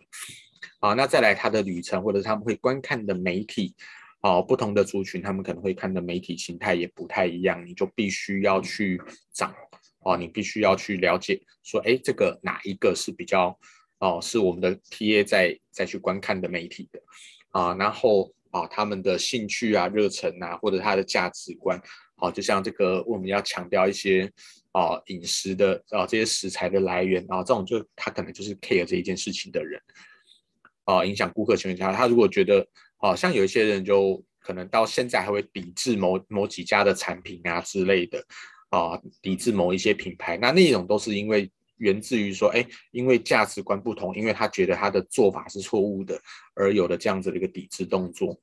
[0.81, 3.73] 好，那再来他的旅程或者他们会观看的媒体，
[4.21, 9.01] 哦，不同的族群他们可能会看的媒体形态也不太一样，你就必须要去
[9.31, 9.55] 找
[9.99, 13.57] 哦，你必须要去了解说，哎，这个哪一个是比较
[13.99, 17.01] 哦，是我们的 TA 在再去观看的媒体的
[17.51, 21.77] 啊，然后啊他们的兴趣啊、热忱啊，或者他的价值观，
[22.15, 24.31] 好、啊，就像这个我们要强调一些
[24.71, 29.81] 啊饮食的啊这些食材的来源啊，这种就他可能就是 care 这一件事情的人
[30.85, 32.65] 啊，影响顾客情况下，他如果觉得
[32.97, 38.23] 啊，像有一些人就可能到现在还会抵制某某几家的产品啊之类的
[38.69, 41.51] 啊，抵制某一些品牌，那那种都是因为。
[41.77, 46.19] 源自于说，哎，因为价值观不同，因为他觉得他的做法是错误的，
[46.53, 48.39] 而有了这样子的一个抵制动作。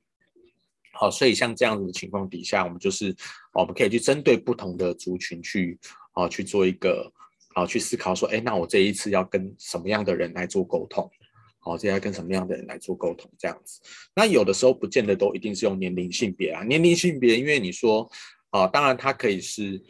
[0.92, 3.14] 好，所以像这样子的情况底下，我们就是，
[3.54, 5.78] 我们可以去针对不同的族群去，
[6.12, 7.10] 啊，去做一个，
[7.54, 11.10] 啊，去思考说，哎，那我这一次要跟什么样的人来做沟通？
[11.60, 13.30] 好，这要跟什么样的人来做沟通？
[13.38, 13.80] 这样子，
[14.14, 18.10] 那有的时候不见得都一定是用年龄性别啊，年龄性别，因为你说，
[18.50, 19.80] 啊，当然它可以是。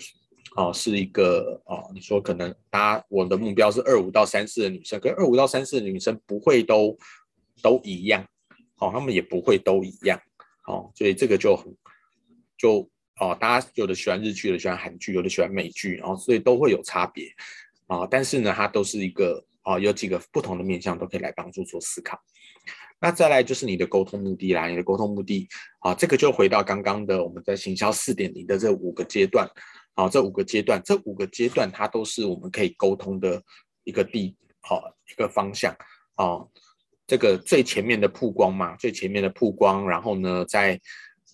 [0.57, 6.99] 哦，是一个哦，你说可能大家我的目标是二五到三四的女生，跟二五到三四的女生不会都
[7.63, 8.27] 都一样，
[8.79, 10.21] 哦，她们也不会都一样，
[10.67, 11.73] 哦，所以这个就很
[12.59, 12.91] 就
[13.21, 17.29] 哦，大家有的喜欢日剧，有的喜欢韩剧，有的喜欢美剧，然后所以都会有差别
[17.87, 22.21] 啊，但是呢，它都是一个啊，有几个不同的面向都可以来帮助做思考。
[23.03, 25.49] 那再来就是你的沟通目的啦，你的沟通目的
[25.79, 29.49] 啊，这个就回到刚刚的我们在行销四点零的这五个阶段。
[30.01, 33.43] 好，这五个阶段，这五个阶段它都是我们可以沟通的
[33.85, 35.77] 一个地，好一个方向。
[36.15, 36.41] 啊，
[37.07, 40.81] 这个最前面的曝光嘛，最前面的曝光，然后呢，在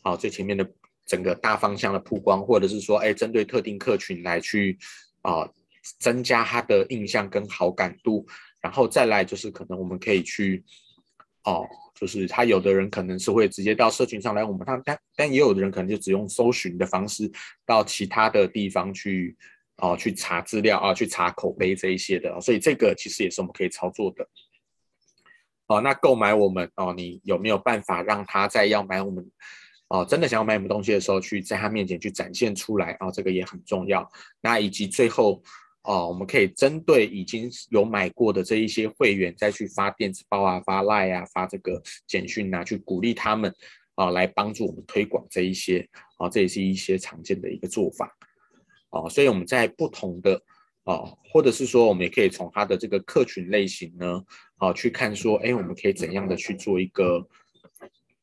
[0.03, 0.69] 啊最前面的
[1.05, 4.77] 整个大方向的曝光，或者是说，哎，针对特定客群来去
[5.23, 5.49] 啊
[6.01, 8.27] 增加他的印象跟好感度，
[8.61, 10.65] 然后再来就是可能我们可以去，
[11.47, 11.67] 哦。
[11.99, 17.33] 就是他有的人可能是会直接到社群上来，我们他但但也有的人可能就只用搜寻的方式
[17.65, 19.35] 到其他的地方去
[19.79, 24.29] 哦、去查资料啊，去查口碑这一些的，所以这个其实也是我们可以操作的。
[25.69, 29.27] 哦，那购买我们哦，你有没有办法让他在要买我们
[29.89, 33.11] 哦真的想要买我们东西的时候，去在他面前去展现出来、哦？
[33.11, 34.07] 这个也很重要。
[34.43, 35.43] 那以及最后。
[35.87, 43.55] 哦，我们可以针对已经有买过的这一些会员，再去发电子报啊、发 Line 啊、发这个简讯啊，去鼓励他们
[43.95, 48.13] 啊，来帮助我们推广这一些啊，这也是一些常见的一个做法
[48.91, 49.09] 啊。
[49.09, 50.43] 所以我们在不同的
[50.83, 54.21] 啊，或者是说，我们也可以从他的这个客群类型呢
[54.57, 57.25] 啊，去看说，哎，我们可以怎样的去做一个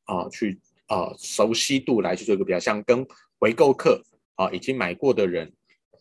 [0.04, 3.08] 啊，去啊熟悉度来去做一个比较，像跟
[3.40, 4.04] 回购客
[4.36, 5.54] 啊已经买过的人。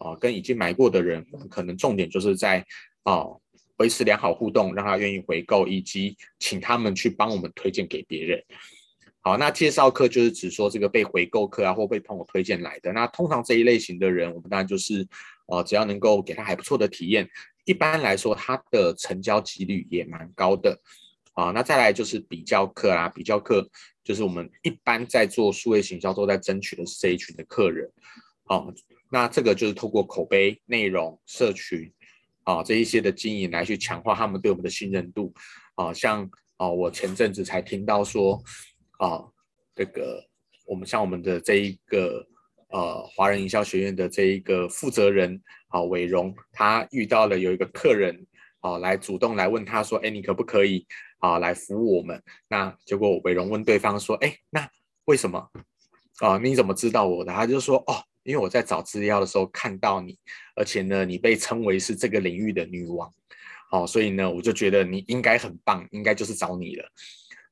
[0.03, 2.64] 啊，跟已经买过的人，可能重点就是在
[3.05, 3.24] 啊
[3.76, 8.42] 维持良好互动，让他愿意回购，以及请他们去帮我们推荐给别人。
[9.20, 12.92] 好，那介绍客就是指说这个被回购客啊，或被朋友推荐来的。
[12.92, 15.07] 那通常这一类型的人，我们当然就是
[15.46, 17.28] 啊，只要能够给他还不错的体验，
[17.64, 20.76] 一般来说他的成交几率也蛮高的。
[21.34, 23.64] 啊，那再来就是比较客啊，比较客
[24.03, 27.88] 就是我们一般在做数位行销都在争取的是这一群的客人。
[28.44, 28.66] 啊。
[29.13, 31.93] 那这个就是透过口碑、内容、社群
[32.45, 35.31] 啊这一些的经营来去强化他们对我们的信任度
[35.75, 35.93] 啊。
[35.93, 38.43] 像啊，我前阵子才听到说
[38.99, 39.23] 啊，
[39.75, 40.25] 这个
[40.65, 42.27] 我们像我们的这一个
[42.69, 45.39] 呃华人营销学院的这一个负责人
[45.69, 48.27] 啊伟荣，他遇到了有一个客人
[48.61, 50.87] 啊来主动来问他说，哎，你可不可以
[51.19, 52.23] 啊来服务我们？
[52.49, 54.67] 那结果伟荣问对方说，哎，那
[55.05, 55.51] 为什么
[56.21, 56.39] 啊？
[56.39, 57.31] 你怎么知道我的？
[57.31, 58.03] 他就说，哦。
[58.25, 60.18] 因为我在找资料的时候看到你，
[60.55, 63.11] 而且呢，你被称为是这个领域的女王，
[63.70, 66.89] 好，所以呢，我就觉得你应该很棒，应该就是找你了，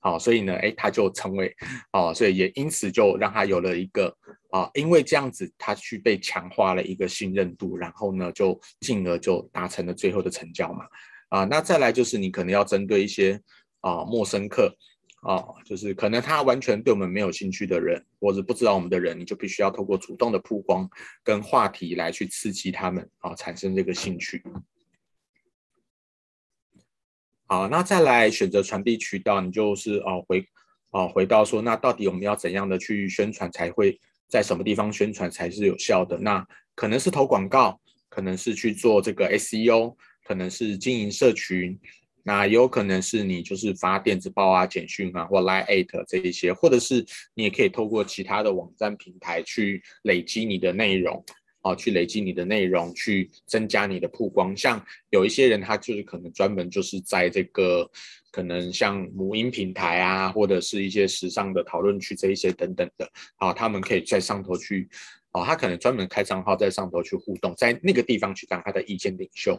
[0.01, 1.55] 好，所以呢，哎，他就成为，
[1.93, 4.16] 哦，所以也因此就让他有了一个，
[4.51, 10.85] 啊，因为这样子他去被强化了一个信任度，然后呢，就进而就达成了最后的成交嘛，
[11.31, 13.41] 啊，那再来就是你可能要针对一些
[13.81, 14.75] 啊陌生客。
[15.23, 20.89] 哦，就是可能他完全对我们没有兴趣的人，或者不知道我们的人，你就必须要透过主动的曝光
[21.23, 24.43] 跟话题来去刺激他们啊，产生这个兴趣。
[27.47, 30.47] 好，那再来选择传递渠道，你就是哦回
[30.91, 36.16] 哦回到说，那到底我们要怎样的去宣传才会在什么地方宣传才是有效的？
[36.16, 41.79] 那可能是投广告，可能是去做这个 SEO，可能是经营社群。
[42.23, 47.05] 那有可能是你就是发电子报啊、简讯啊，或 Line@ 这一些，或者是
[47.35, 51.25] 你也可以透过其他的网站平台去累积你的内容，
[51.62, 54.57] 啊，去累积你的内容，去增加你的曝光。
[54.57, 57.91] 像有一些人，他就是可能专门就是在这个
[58.31, 64.89] 可能像母婴平台啊，或者是一些时尚的讨论区这一些等等的，啊，他们可以在上头去，
[65.33, 69.59] 啊，他可能专门开账号在上头去互动，在那个地方去当他的意见领袖。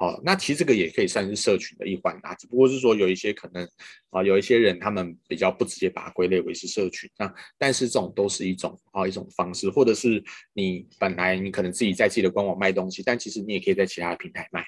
[0.00, 3.68] 好，那其实这个也可以算是社群的一环啊，只不过是说有一些可能
[4.10, 10.22] 啊，有一些人他们比较不直接把它归类为是社群，那但是这种都是一种啊一种方式，或者是
[10.52, 14.64] 你本来你可能自己在自己的官网卖东西，但其实你也可以在其他的平台卖，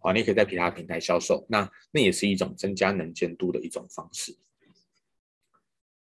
[0.00, 4.36] 啊，你也可以在其他平台销售，那那也是一种增加能见度的一种方式。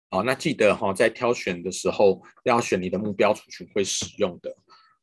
[0.09, 4.49] 好，那记得哈，在挑选的时候要选你的目标族群会使用的。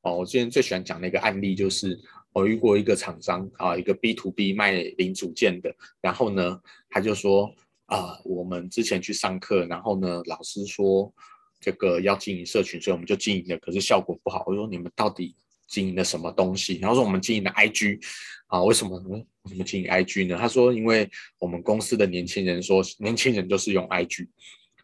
[0.02, 1.96] 哦，我今天最喜欢讲的一个案例就是。
[2.32, 7.52] 我遇过一个厂商啊，一个 B to B 卖零组件的，然后呢，他就说
[7.86, 11.12] 啊，我们之前去上课，然后呢，老师说
[11.60, 14.44] 这个要经营社群，所以我们就经营了，可是效果不好。
[14.46, 15.34] 我说你们到底
[15.66, 16.78] 经营了什么东西？
[16.78, 18.00] 然后说我们经营了 IG
[18.46, 19.08] 啊，为什么呢？
[19.42, 20.36] 为什么经营 IG 呢？
[20.38, 24.28] 他说因为我们公司的年轻人说，年轻人就是用 IG。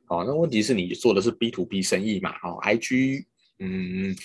[0.07, 2.31] 好，那问题是你做的是 B to B 生意嘛？
[2.43, 3.25] 哦，IG，
[3.61, 4.17] 嗯。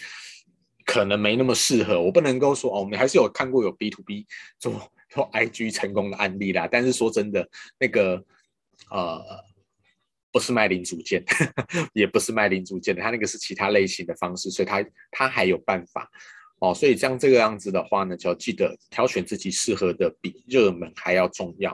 [0.92, 4.28] 可能没那么适合，我不能够说哦，我们还是有看过有 B to B
[4.60, 6.68] 做做 IG 成功的案例啦。
[6.70, 7.48] 但是说真的，
[7.80, 8.22] 那个
[8.90, 9.24] 呃，
[10.34, 11.24] 不是卖零组件，
[11.96, 16.12] 也不是卖零组件的，他那个是其他类型的方式，所以他他还有办法
[16.60, 16.74] 哦。
[16.74, 21.72] 所以像这个样子的话呢，就要记得挑选自己适合的比热门还要重要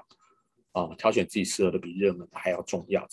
[0.73, 0.93] 哦。
[0.95, 3.03] 挑选自己适合的比热门还要重要。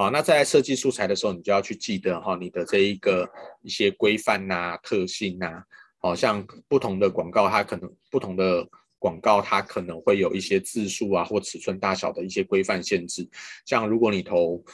[0.00, 3.28] 好，那在设计素材的时候，你就要去记得哈，你的这一个
[3.62, 5.60] 一些规范呐、特性呐，
[5.98, 8.64] 好像不同的广告，它可能不同的
[9.00, 13.28] 广告，它可能会有一些字数啊或尺寸大小的一些规范限制。
[13.66, 14.64] 像如果你投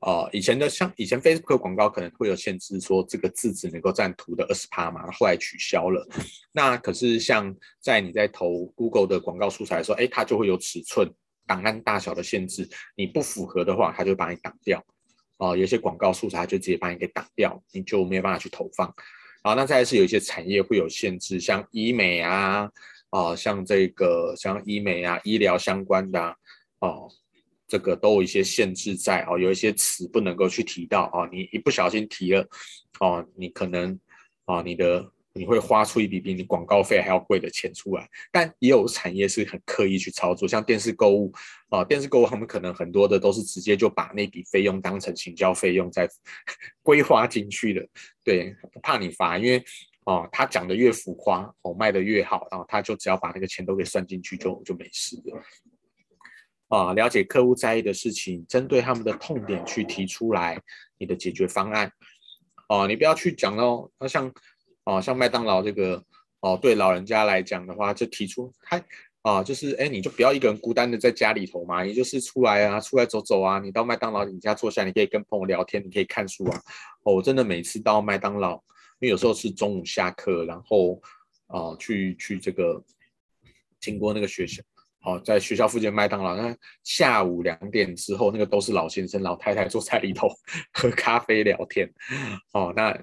[0.00, 6.06] 呃以前的像以前 Facebook 广告可能会有限制，说这个字只能够占图的二十趴嘛，后来取消了。
[6.52, 11.10] 那可是像在你在投 Google 的广告素材的时候，哎，它就会有尺寸。
[11.46, 14.84] 档案大小的限制，你不符合的话，他就把你挡掉。
[15.38, 18.94] 哦、有些广告素材就直接把你给挡掉，你就没有办法去投放。
[19.42, 22.70] 好，那再是有一些产业会有限制，像医美啊，
[23.10, 26.36] 哦、像这个像医美啊，医疗相关的
[26.80, 27.10] 哦、
[27.66, 32.48] 这个都有一些限制在哦、有一些词不能够去提到哦、你一不小心提了
[33.00, 33.92] 哦、你可能
[34.44, 35.10] 啊、呃，你的。
[35.36, 41.32] 你会花出一笔比你广告费还要贵的钱出来，但也有产业是很刻意去操作，像电视购物
[41.70, 46.08] 啊、呃，电视购物他们可能很多的都是直接就把那笔费用当成行销费用在
[46.82, 47.84] 规划进去的，
[48.22, 49.60] 对，不怕你罚，因为
[50.04, 55.42] 哦、他讲的越浮夸，哦，卖的越好，然后他就只要把那个钱都给算进去就就没事了。
[56.68, 60.60] 啊、了解客户在意的事情，针对他们的痛点去提出来
[60.98, 61.90] 你的解决方案，
[62.68, 64.32] 哦、你不要去讲哦，那像。
[64.84, 66.02] 哦，像麦当劳这个
[66.40, 68.82] 哦，对老人家来讲的话，就提出他
[69.22, 76.60] 啊，就是哎，你就不要一个人孤单的在家里头嘛，你就是出来啊，出来走走啊，你到麦当劳你家坐下，你可以跟朋友聊天，你可以看书啊。
[77.04, 78.56] 哦，我真的每次到麦当劳，
[78.98, 81.00] 因为有时候是中午下课，然后
[81.46, 82.84] 啊去去这个
[83.80, 84.62] 经过那个学校，
[85.06, 90.28] 哦，在学校附近麦当劳，那下午两点之后，那个都是老先生老太太坐在里头
[90.74, 91.90] 喝咖啡聊天，
[92.52, 92.94] 哦，那。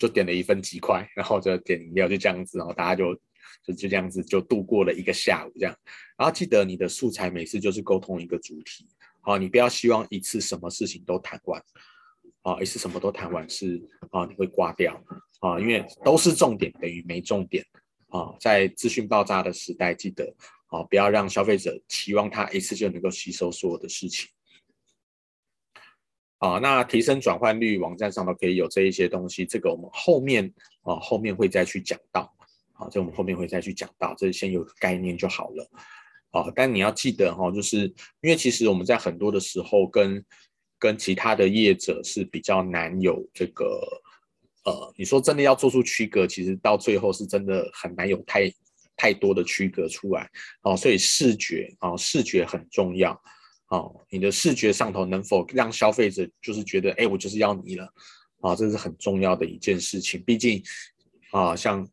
[0.00, 3.14] 就点了一份鸡块，然后就点饮料，就这样子，然后大家就
[3.62, 5.76] 就就这样子就度过了一个下午这样。
[6.16, 8.88] 然后记得你的素材每次就是沟通一个主题，
[9.20, 11.62] 好，你不要希望一次什么事情都谈完，
[12.40, 13.78] 啊，一次什么都谈完是
[14.10, 14.98] 啊你会挂掉
[15.40, 17.62] 啊，因为都是重点等于没重点
[18.08, 20.34] 啊，在资讯爆炸的时代，记得
[20.68, 24.30] 啊不要让消费者期望他一次就能够吸收所有的事情。
[26.40, 29.46] 啊，那提升转换率，网站上都可以有这一些东西。
[29.46, 32.34] 这个我们后面啊，后面会再去讲到。
[32.72, 35.70] 啊，这我们后面会再去讲到，这先有个概念就好了。
[36.30, 37.80] 啊，但你要记得哈，就是
[38.22, 40.24] 因为其实我们在很多的时候跟
[40.78, 43.64] 跟其他的业者是比较难有这个
[44.64, 48.50] 呃，你说真的要做出区隔，其实到最后是真的很难有太
[48.96, 50.26] 太多的区隔出来。
[50.62, 53.20] 哦，所以视觉啊，视觉很重要。
[53.70, 57.88] 哦，你的视觉上头能否让消费者就是觉得，哎，我就是要你了，
[58.40, 60.20] 啊，这是很重要的一件事情。
[60.24, 60.60] 毕竟，
[61.30, 61.88] 啊，像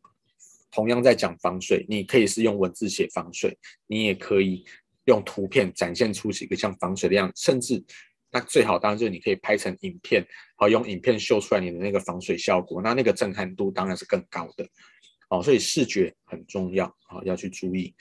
[0.72, 3.56] 同样在讲防水，你可以是用文字写防水，
[3.86, 4.66] 你也可以
[5.06, 7.84] 用图片展现出一个像防水的样，甚至
[8.32, 10.26] 那最好当然就是你可以拍成影片，
[10.56, 14.68] 好，用影片秀出来你的那个防水效果，那那个震撼度当然是更高的。
[15.30, 17.94] 哦，所以视觉很重要，啊，要去注意。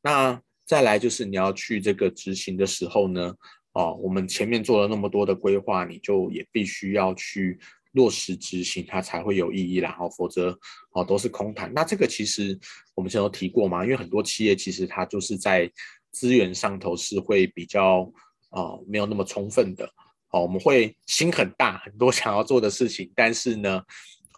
[0.00, 0.40] 那。
[0.64, 3.34] 再来就是你要去这个执行的时候呢，
[3.72, 7.58] 哦，我们前面做了那么多的规划，你就也必须要去
[7.92, 9.76] 落实执行，它才会有意义。
[9.76, 10.58] 然后否则
[10.92, 11.72] 哦都是空谈。
[11.74, 12.58] 那这个其实
[12.94, 15.70] 我们前头提过嘛，因为很多企业其实它就是在
[16.10, 18.10] 资源上头是会比较
[18.50, 19.84] 哦没有那么充分的
[20.30, 23.82] 哦，我们会心很大，很多 想要做的事情，但是呢，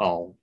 [0.00, 0.34] 哦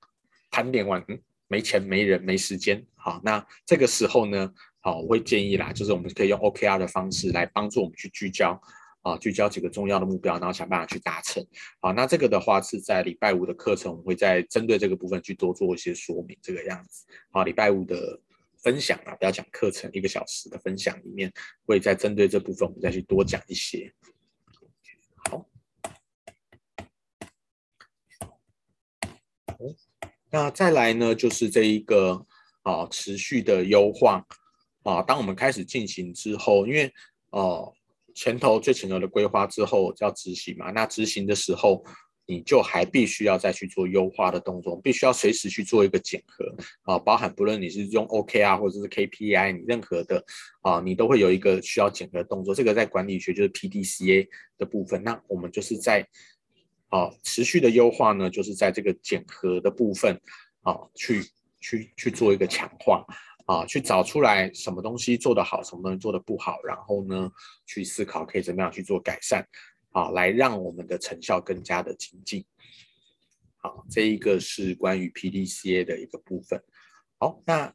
[0.50, 2.84] 盘点完嗯没钱、没人、没时间。
[2.96, 4.52] 好，那这个时候呢，
[4.84, 8.62] 好，我会建议啦，就是我们可以用 OKR 的方式来帮助我们去聚焦。
[9.04, 11.46] 啊，聚焦几个重要的目标，然后想办法去达成。
[11.82, 17.06] 好，那这个的话是在礼拜五的课程，我们会再针对这个部分去多做一些说明，这个样子。
[17.30, 18.18] 好，礼拜五的
[18.64, 21.30] 分享啊，不要讲课程，一个小时的分享里面，
[21.66, 23.94] 会再针对这部分，我们再去多讲一些。
[25.30, 25.46] 好，
[30.32, 32.26] 那再来呢，就是这一个
[32.62, 34.26] 啊，持续的优化
[34.84, 36.94] 啊，当我们开始进行之后，因为
[37.32, 37.74] 哦。
[38.16, 41.84] 前头最前头的规划之后要执行嘛，那执行的时候
[42.28, 46.46] 你就还必须要再去做优化的动作，必须要随时去做一个检核
[46.84, 50.24] 啊，包含不论你是用 OKR 或者是 KPI，你任何的
[50.62, 52.54] 啊，你都会有一个需要检核的动作。
[52.54, 54.28] 这个在管理学就是 PDCA
[54.60, 55.04] 的部分。
[55.04, 56.08] 那我们就是在
[56.90, 60.22] 啊持续的优化呢，就是在这个检核的部分
[60.62, 61.24] 啊，去
[61.60, 63.04] 去去做一个强化。
[63.46, 67.30] 啊，去找出来什么东西做得好，什么东西做得不好，然后呢，
[67.66, 69.46] 去思考可以怎么样去做改善，
[69.92, 72.46] 啊，来让我们的成效更加的精进。
[73.58, 76.64] 好，这一个是关于 PDCA 的一个部分。
[77.18, 77.74] 好，那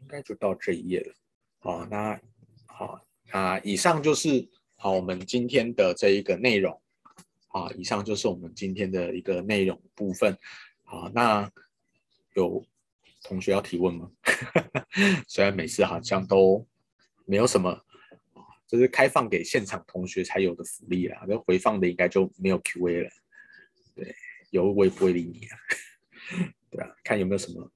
[0.00, 1.14] 应该就到这一页了。
[1.60, 2.20] 好，那
[2.66, 3.00] 好，
[3.32, 4.46] 那以上就是
[4.76, 6.78] 好我们今天的这一个内容。
[7.48, 10.38] 啊，以上就是我们今天的一个内容部分。
[10.84, 11.50] 好，那
[12.34, 12.62] 有。
[13.22, 14.10] 同学要提问吗？
[15.28, 16.66] 虽然每次好像都
[17.26, 17.84] 没有什么，
[18.66, 21.24] 这是开放给现场同学才有的福利啦。
[21.28, 23.10] 那回放的应该就没有 Q&A 了。
[23.94, 24.14] 对，
[24.50, 25.58] 有我也不会理你啊。
[26.70, 27.70] 对啊，看有没有什么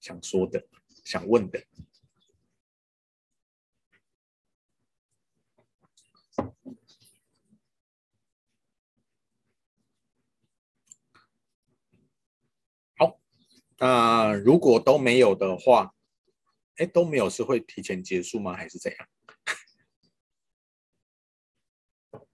[0.00, 0.62] 想说的、
[1.04, 1.62] 想问的。
[13.78, 15.94] 那如果都没有的话，
[16.76, 18.54] 哎，都没有是会提前结束吗？
[18.54, 19.08] 还是怎样？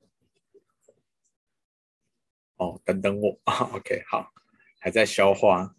[2.57, 3.39] 哦，等等我，
[3.75, 4.33] OK，好，
[4.81, 5.75] 还在消化。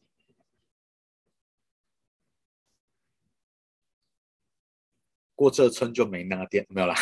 [5.36, 6.96] 过这村就没那个店，没有啦。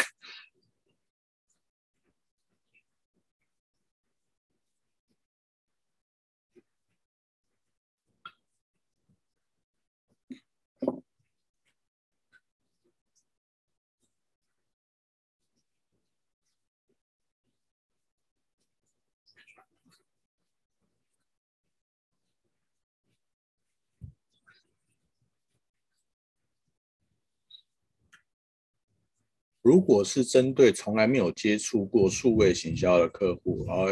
[29.62, 33.88] 如果是针对从来没有接触过数位行销的客户，然后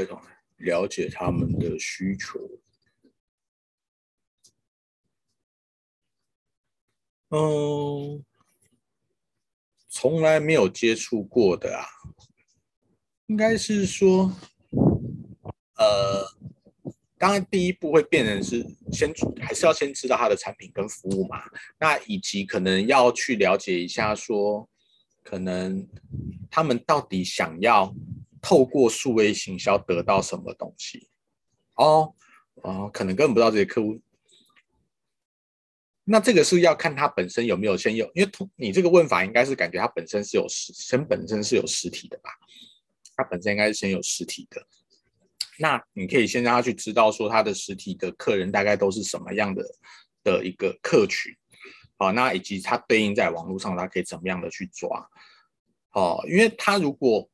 [0.57, 2.39] 了解他们的需求，
[7.29, 8.23] 嗯，
[9.89, 11.85] 从来没有接触过的啊，
[13.25, 14.33] 应该是说，
[15.75, 16.25] 呃，
[17.17, 21.43] 当然第一步会变成是先还是要先知道他的产品跟服务嘛，
[21.77, 24.67] 那以及可能要去了解一下说。
[25.27, 25.85] 可能
[26.49, 27.93] 他们到底想要
[28.41, 31.09] 透过数位行销得到什么东西？
[31.73, 32.15] 哦
[32.63, 33.99] 哦，可能根本不知道这些客户。
[36.05, 42.29] 那这个是要看他本身有没有先有，因为通你这个问法应该是感觉他本身是有实，先本身是有实体的吧？
[43.17, 44.65] 他本身应该是先有实体的。
[45.59, 49.61] 那你可以先让他去知道说他的实体的客人大概都是什么样的
[50.23, 51.35] 的一个客群。
[51.97, 55.09] 好，那以及它对应在网络上，它可以怎么样的去抓？
[55.93, 57.27] 哦，因为它如果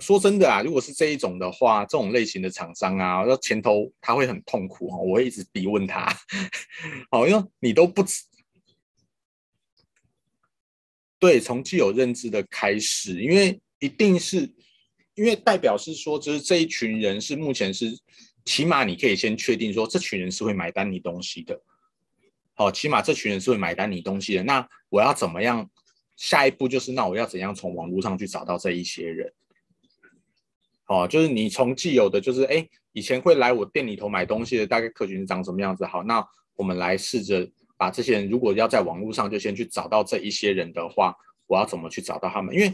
[0.00, 6.10] 说真的啊，如果是这一种的话，这种类型的厂商啊，那前头他会很痛苦哈，我会一直逼问他，
[7.10, 8.22] 好，因为你都不知
[11.18, 14.50] 对，从既有认知的开始，因为一定是
[15.14, 17.94] 因为代表是说，就是这一群人是目前是
[18.46, 21.60] 起码你可以先确定说，这群人是会买单你东西的。
[22.54, 24.42] 好，起码这群人是会买单你东西的。
[24.44, 25.68] 那我要怎么样？
[26.16, 29.32] 下一步就是，那我要怎样从网络上去找到这一些人？
[30.84, 35.84] 好，就是你从既有的，就是哎，以前会来我店里头买东西的大概客群是长什么样子？
[35.84, 36.24] 好，那
[36.54, 41.12] 我们来试着把这些人，如果要在网络上就先去找到这一些人的话，
[41.48, 42.54] 我要怎么去找到他们？
[42.54, 42.72] 因为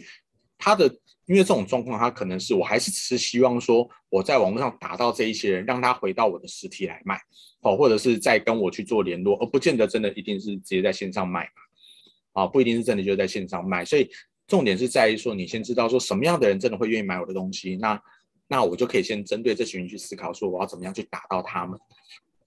[0.61, 0.87] 他的，
[1.27, 7.19] 因为这种状况，他可能是我还是只是希望说我在网络上打到这一些人，让他回到我的实体来卖。
[7.63, 14.09] 哦，或者是在跟我去做联络，而不见得真的一定是直接在线上卖嘛，啊，不一定是真的就在线上卖，所以
[14.47, 18.03] 重点是在于说，你先知道说什么样的人真的会愿意买我的东西，那
[18.49, 21.79] 那我就可以先针对这群人去思考说，我要怎么样去打到他们。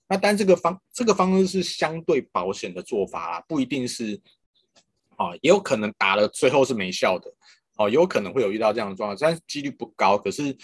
[0.09, 4.19] 那但这个方这个方式是相对保险的做法啦，不一定是
[5.15, 7.31] 啊，也有可能打了最后是没效的
[7.77, 10.17] 哦，有可能会有遇到这样的状况，但是几率不高。
[10.17, 10.55] 可是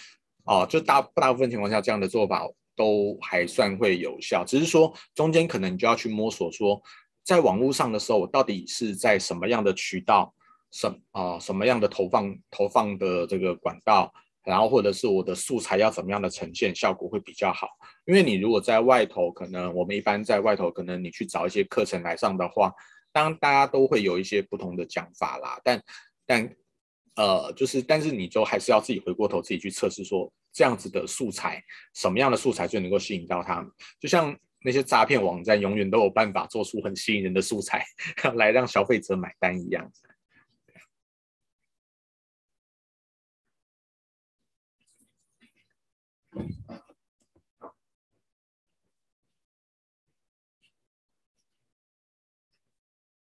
[0.44, 2.46] 哦，就大大部分情况下，这样的做法
[2.76, 6.80] 都还算会有效，只是说中间可能你就要去摸索说，
[7.24, 10.32] 在网络上的时候，我到底是在什么样的渠道，
[10.70, 14.12] 什啊、什么样的投放投放的这个管道。
[14.42, 17.68] 然后或者是我的素材要怎么样的呈现效果会比较好？
[18.06, 22.72] 因为你如果在外头，可能我们一般在外头，可能你去找一些课程来上的话，
[23.12, 25.60] 当大家都会有一些不同的讲法啦。
[25.62, 25.82] 但
[26.24, 26.50] 但
[27.20, 31.62] 呃，就是但是你就还是要自己回过头自己去测试，说这样子的素材，
[31.94, 33.70] 什么样的素材最能够吸引到他们？
[34.00, 37.84] 就像那些诈骗网站永远都有办法做出很吸引人的素材
[38.36, 39.92] 来让消费者买单一样。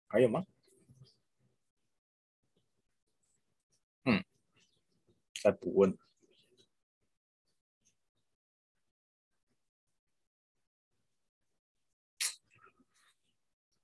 [0.08, 0.49] 还有吗？
[5.42, 5.96] 再补问，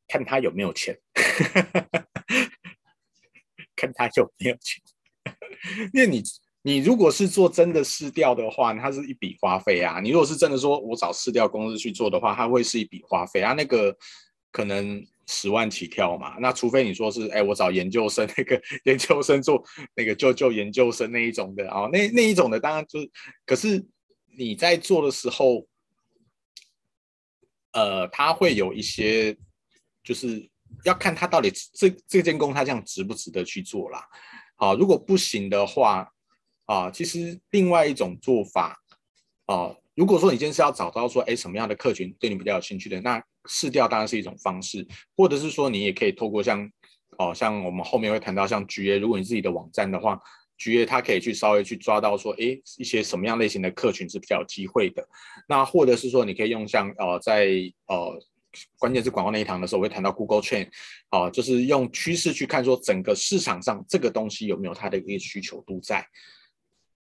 [0.08, 1.00] 看他有没有钱，
[3.74, 4.82] 看他有没有钱，
[5.92, 6.22] 因为你。
[6.62, 10.00] 你如果是做真的市调的话，它是一笔花费啊。
[10.00, 13.52] 你如果是真的说我找市调公司去做的话，它会是一笔花费啊。
[13.52, 13.96] 那个
[14.50, 16.36] 可能十万起跳嘛。
[16.38, 19.62] 那除非你说是，哎，我找研究生那个研究生做
[19.94, 23.10] 那个就就研究生那一种的啊，哦，那那一种的当然就是，
[23.44, 23.86] 可是
[24.36, 25.66] 你在做的时候，
[27.72, 29.36] 呃，它会有一些，
[30.02, 30.48] 就是
[30.84, 34.04] 要看他到底这这件工他这样值不值得去做啦。
[34.56, 36.10] 好，如果不行的话。
[36.68, 38.76] 啊，其实另外一种做法，
[39.44, 44.86] 啊，如果说你今天是要找到说，哎，什么样的客群对你比较有兴趣的，那市调当然是一种方式，
[45.16, 46.70] 或者是说你也可以透过像，
[47.18, 50.20] 哦，像我们后面会谈到像 GA，如果你自己的网站的话
[50.58, 55.06] ，GA 它可以去稍微去抓到说，哎，一些什么样类型的客群是比较有机会的，
[55.48, 57.46] 那或者是说你可以用像，呃，在
[57.86, 58.18] 呃，
[58.78, 60.68] 关键是广告那一堂的时候，我会谈到 Google Trend，
[61.10, 66.06] 啊，就是用趋势去看说整个市场上这个东西有没有它的一个需求度在。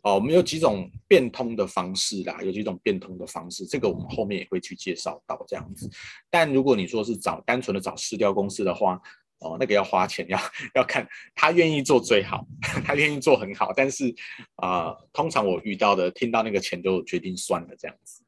[0.01, 5.89] 哦，我们有几种变通的方式啦，有几种变通的方式，这个我们后面也会去介绍到这样子。
[6.29, 9.01] 但如果你说是找单纯的找市调公司的话，
[9.39, 10.39] 哦，那个要花钱，要
[10.75, 12.45] 要看他愿意做最好，
[12.85, 14.13] 他愿意做很好，但是
[14.55, 18.23] 啊、通常我遇到的听到那个钱就决定算了这样子。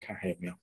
[0.00, 0.54] 看还有没有？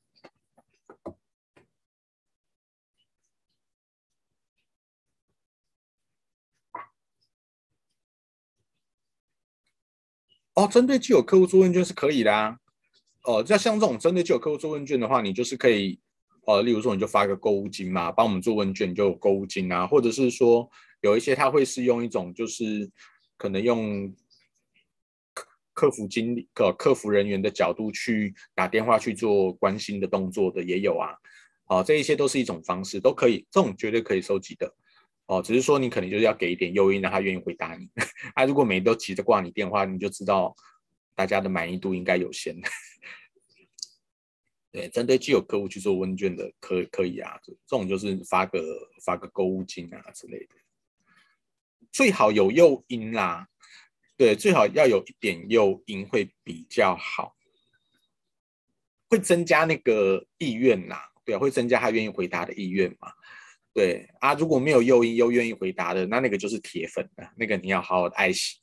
[10.58, 12.58] 哦，针对既有客户做问卷是可以的啊。
[13.26, 16.00] 哦，像像这种针对既有客户做问卷的话，你就是可以，
[16.48, 20.68] 呃，例如说你就发个购物金嘛，帮我们做问卷就有购物金啊，或者是说
[21.02, 22.90] 有一些他会是用一种就是
[23.38, 24.12] 可能用
[25.36, 31.14] 客客服经理、客客服人员的角度去打电话去做关心的动作的也有啊。
[31.68, 34.74] 哦，这一些都是一种方式，都可以，这种绝对可以收集的。
[35.28, 37.90] 哦，只是说你可能就是要给一点诱因，让他愿意回答你。
[38.34, 40.56] 他、啊、如果每都急着挂你电话，你就知道
[41.14, 42.56] 大家的满意度应该有限。
[44.72, 48.62] 对，针对既有客户去做问卷的，可可以啊，这种就是发个
[49.04, 50.56] 发个购物金啊之类的，
[51.92, 53.50] 最好有诱因啦。
[54.16, 57.36] 对，最好要有一点诱因会比较好，
[59.10, 61.12] 会增加那个意愿啦。
[61.26, 63.12] 对啊，会增加他愿意回答的意愿嘛。
[63.78, 68.58] 对啊，如果没有诱因又愿意回答的，那那个就是铁粉了，那个你要好好的爱惜。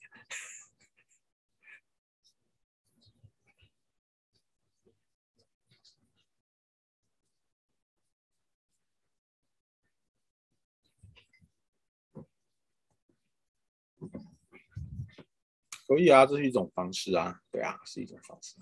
[15.87, 18.57] 可以啊，这是一种方式啊，对啊，是一种方式。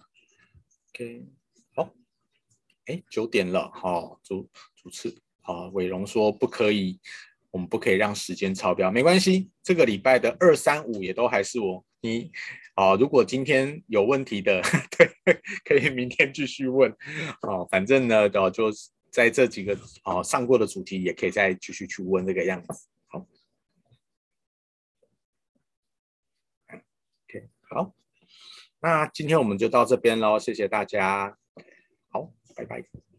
[0.90, 1.24] OK，
[1.74, 1.94] 好，
[2.84, 5.16] 哎，九点了，好，主主持。
[5.42, 6.98] 啊，伟荣说不可以，
[7.50, 9.50] 我们不可以让时间超标，没关系。
[9.62, 12.30] 这个礼拜的二三五也都还是我你
[12.74, 12.94] 啊。
[12.94, 14.62] 如果今天有问题的，
[14.96, 16.90] 对，可以明天继续问。
[17.40, 18.70] 啊，反正呢，哦，就
[19.10, 22.88] 在这几个啊上过的主题，也可以再继续去问这个样子。
[23.08, 23.18] 好
[27.28, 27.94] ，OK，好，
[28.80, 31.36] 那今天我们就到这边喽，谢谢大家，
[32.08, 33.11] 好，拜拜。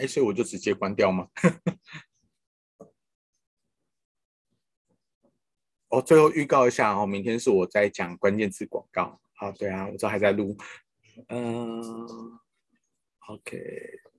[0.00, 1.28] 哎所以我就直接关掉吗？
[5.88, 9.20] 哦最后预告一下哦明天是我在讲关键词广告。
[9.34, 10.56] 好对啊我这还在录。
[11.28, 11.82] 嗯
[13.28, 14.09] ok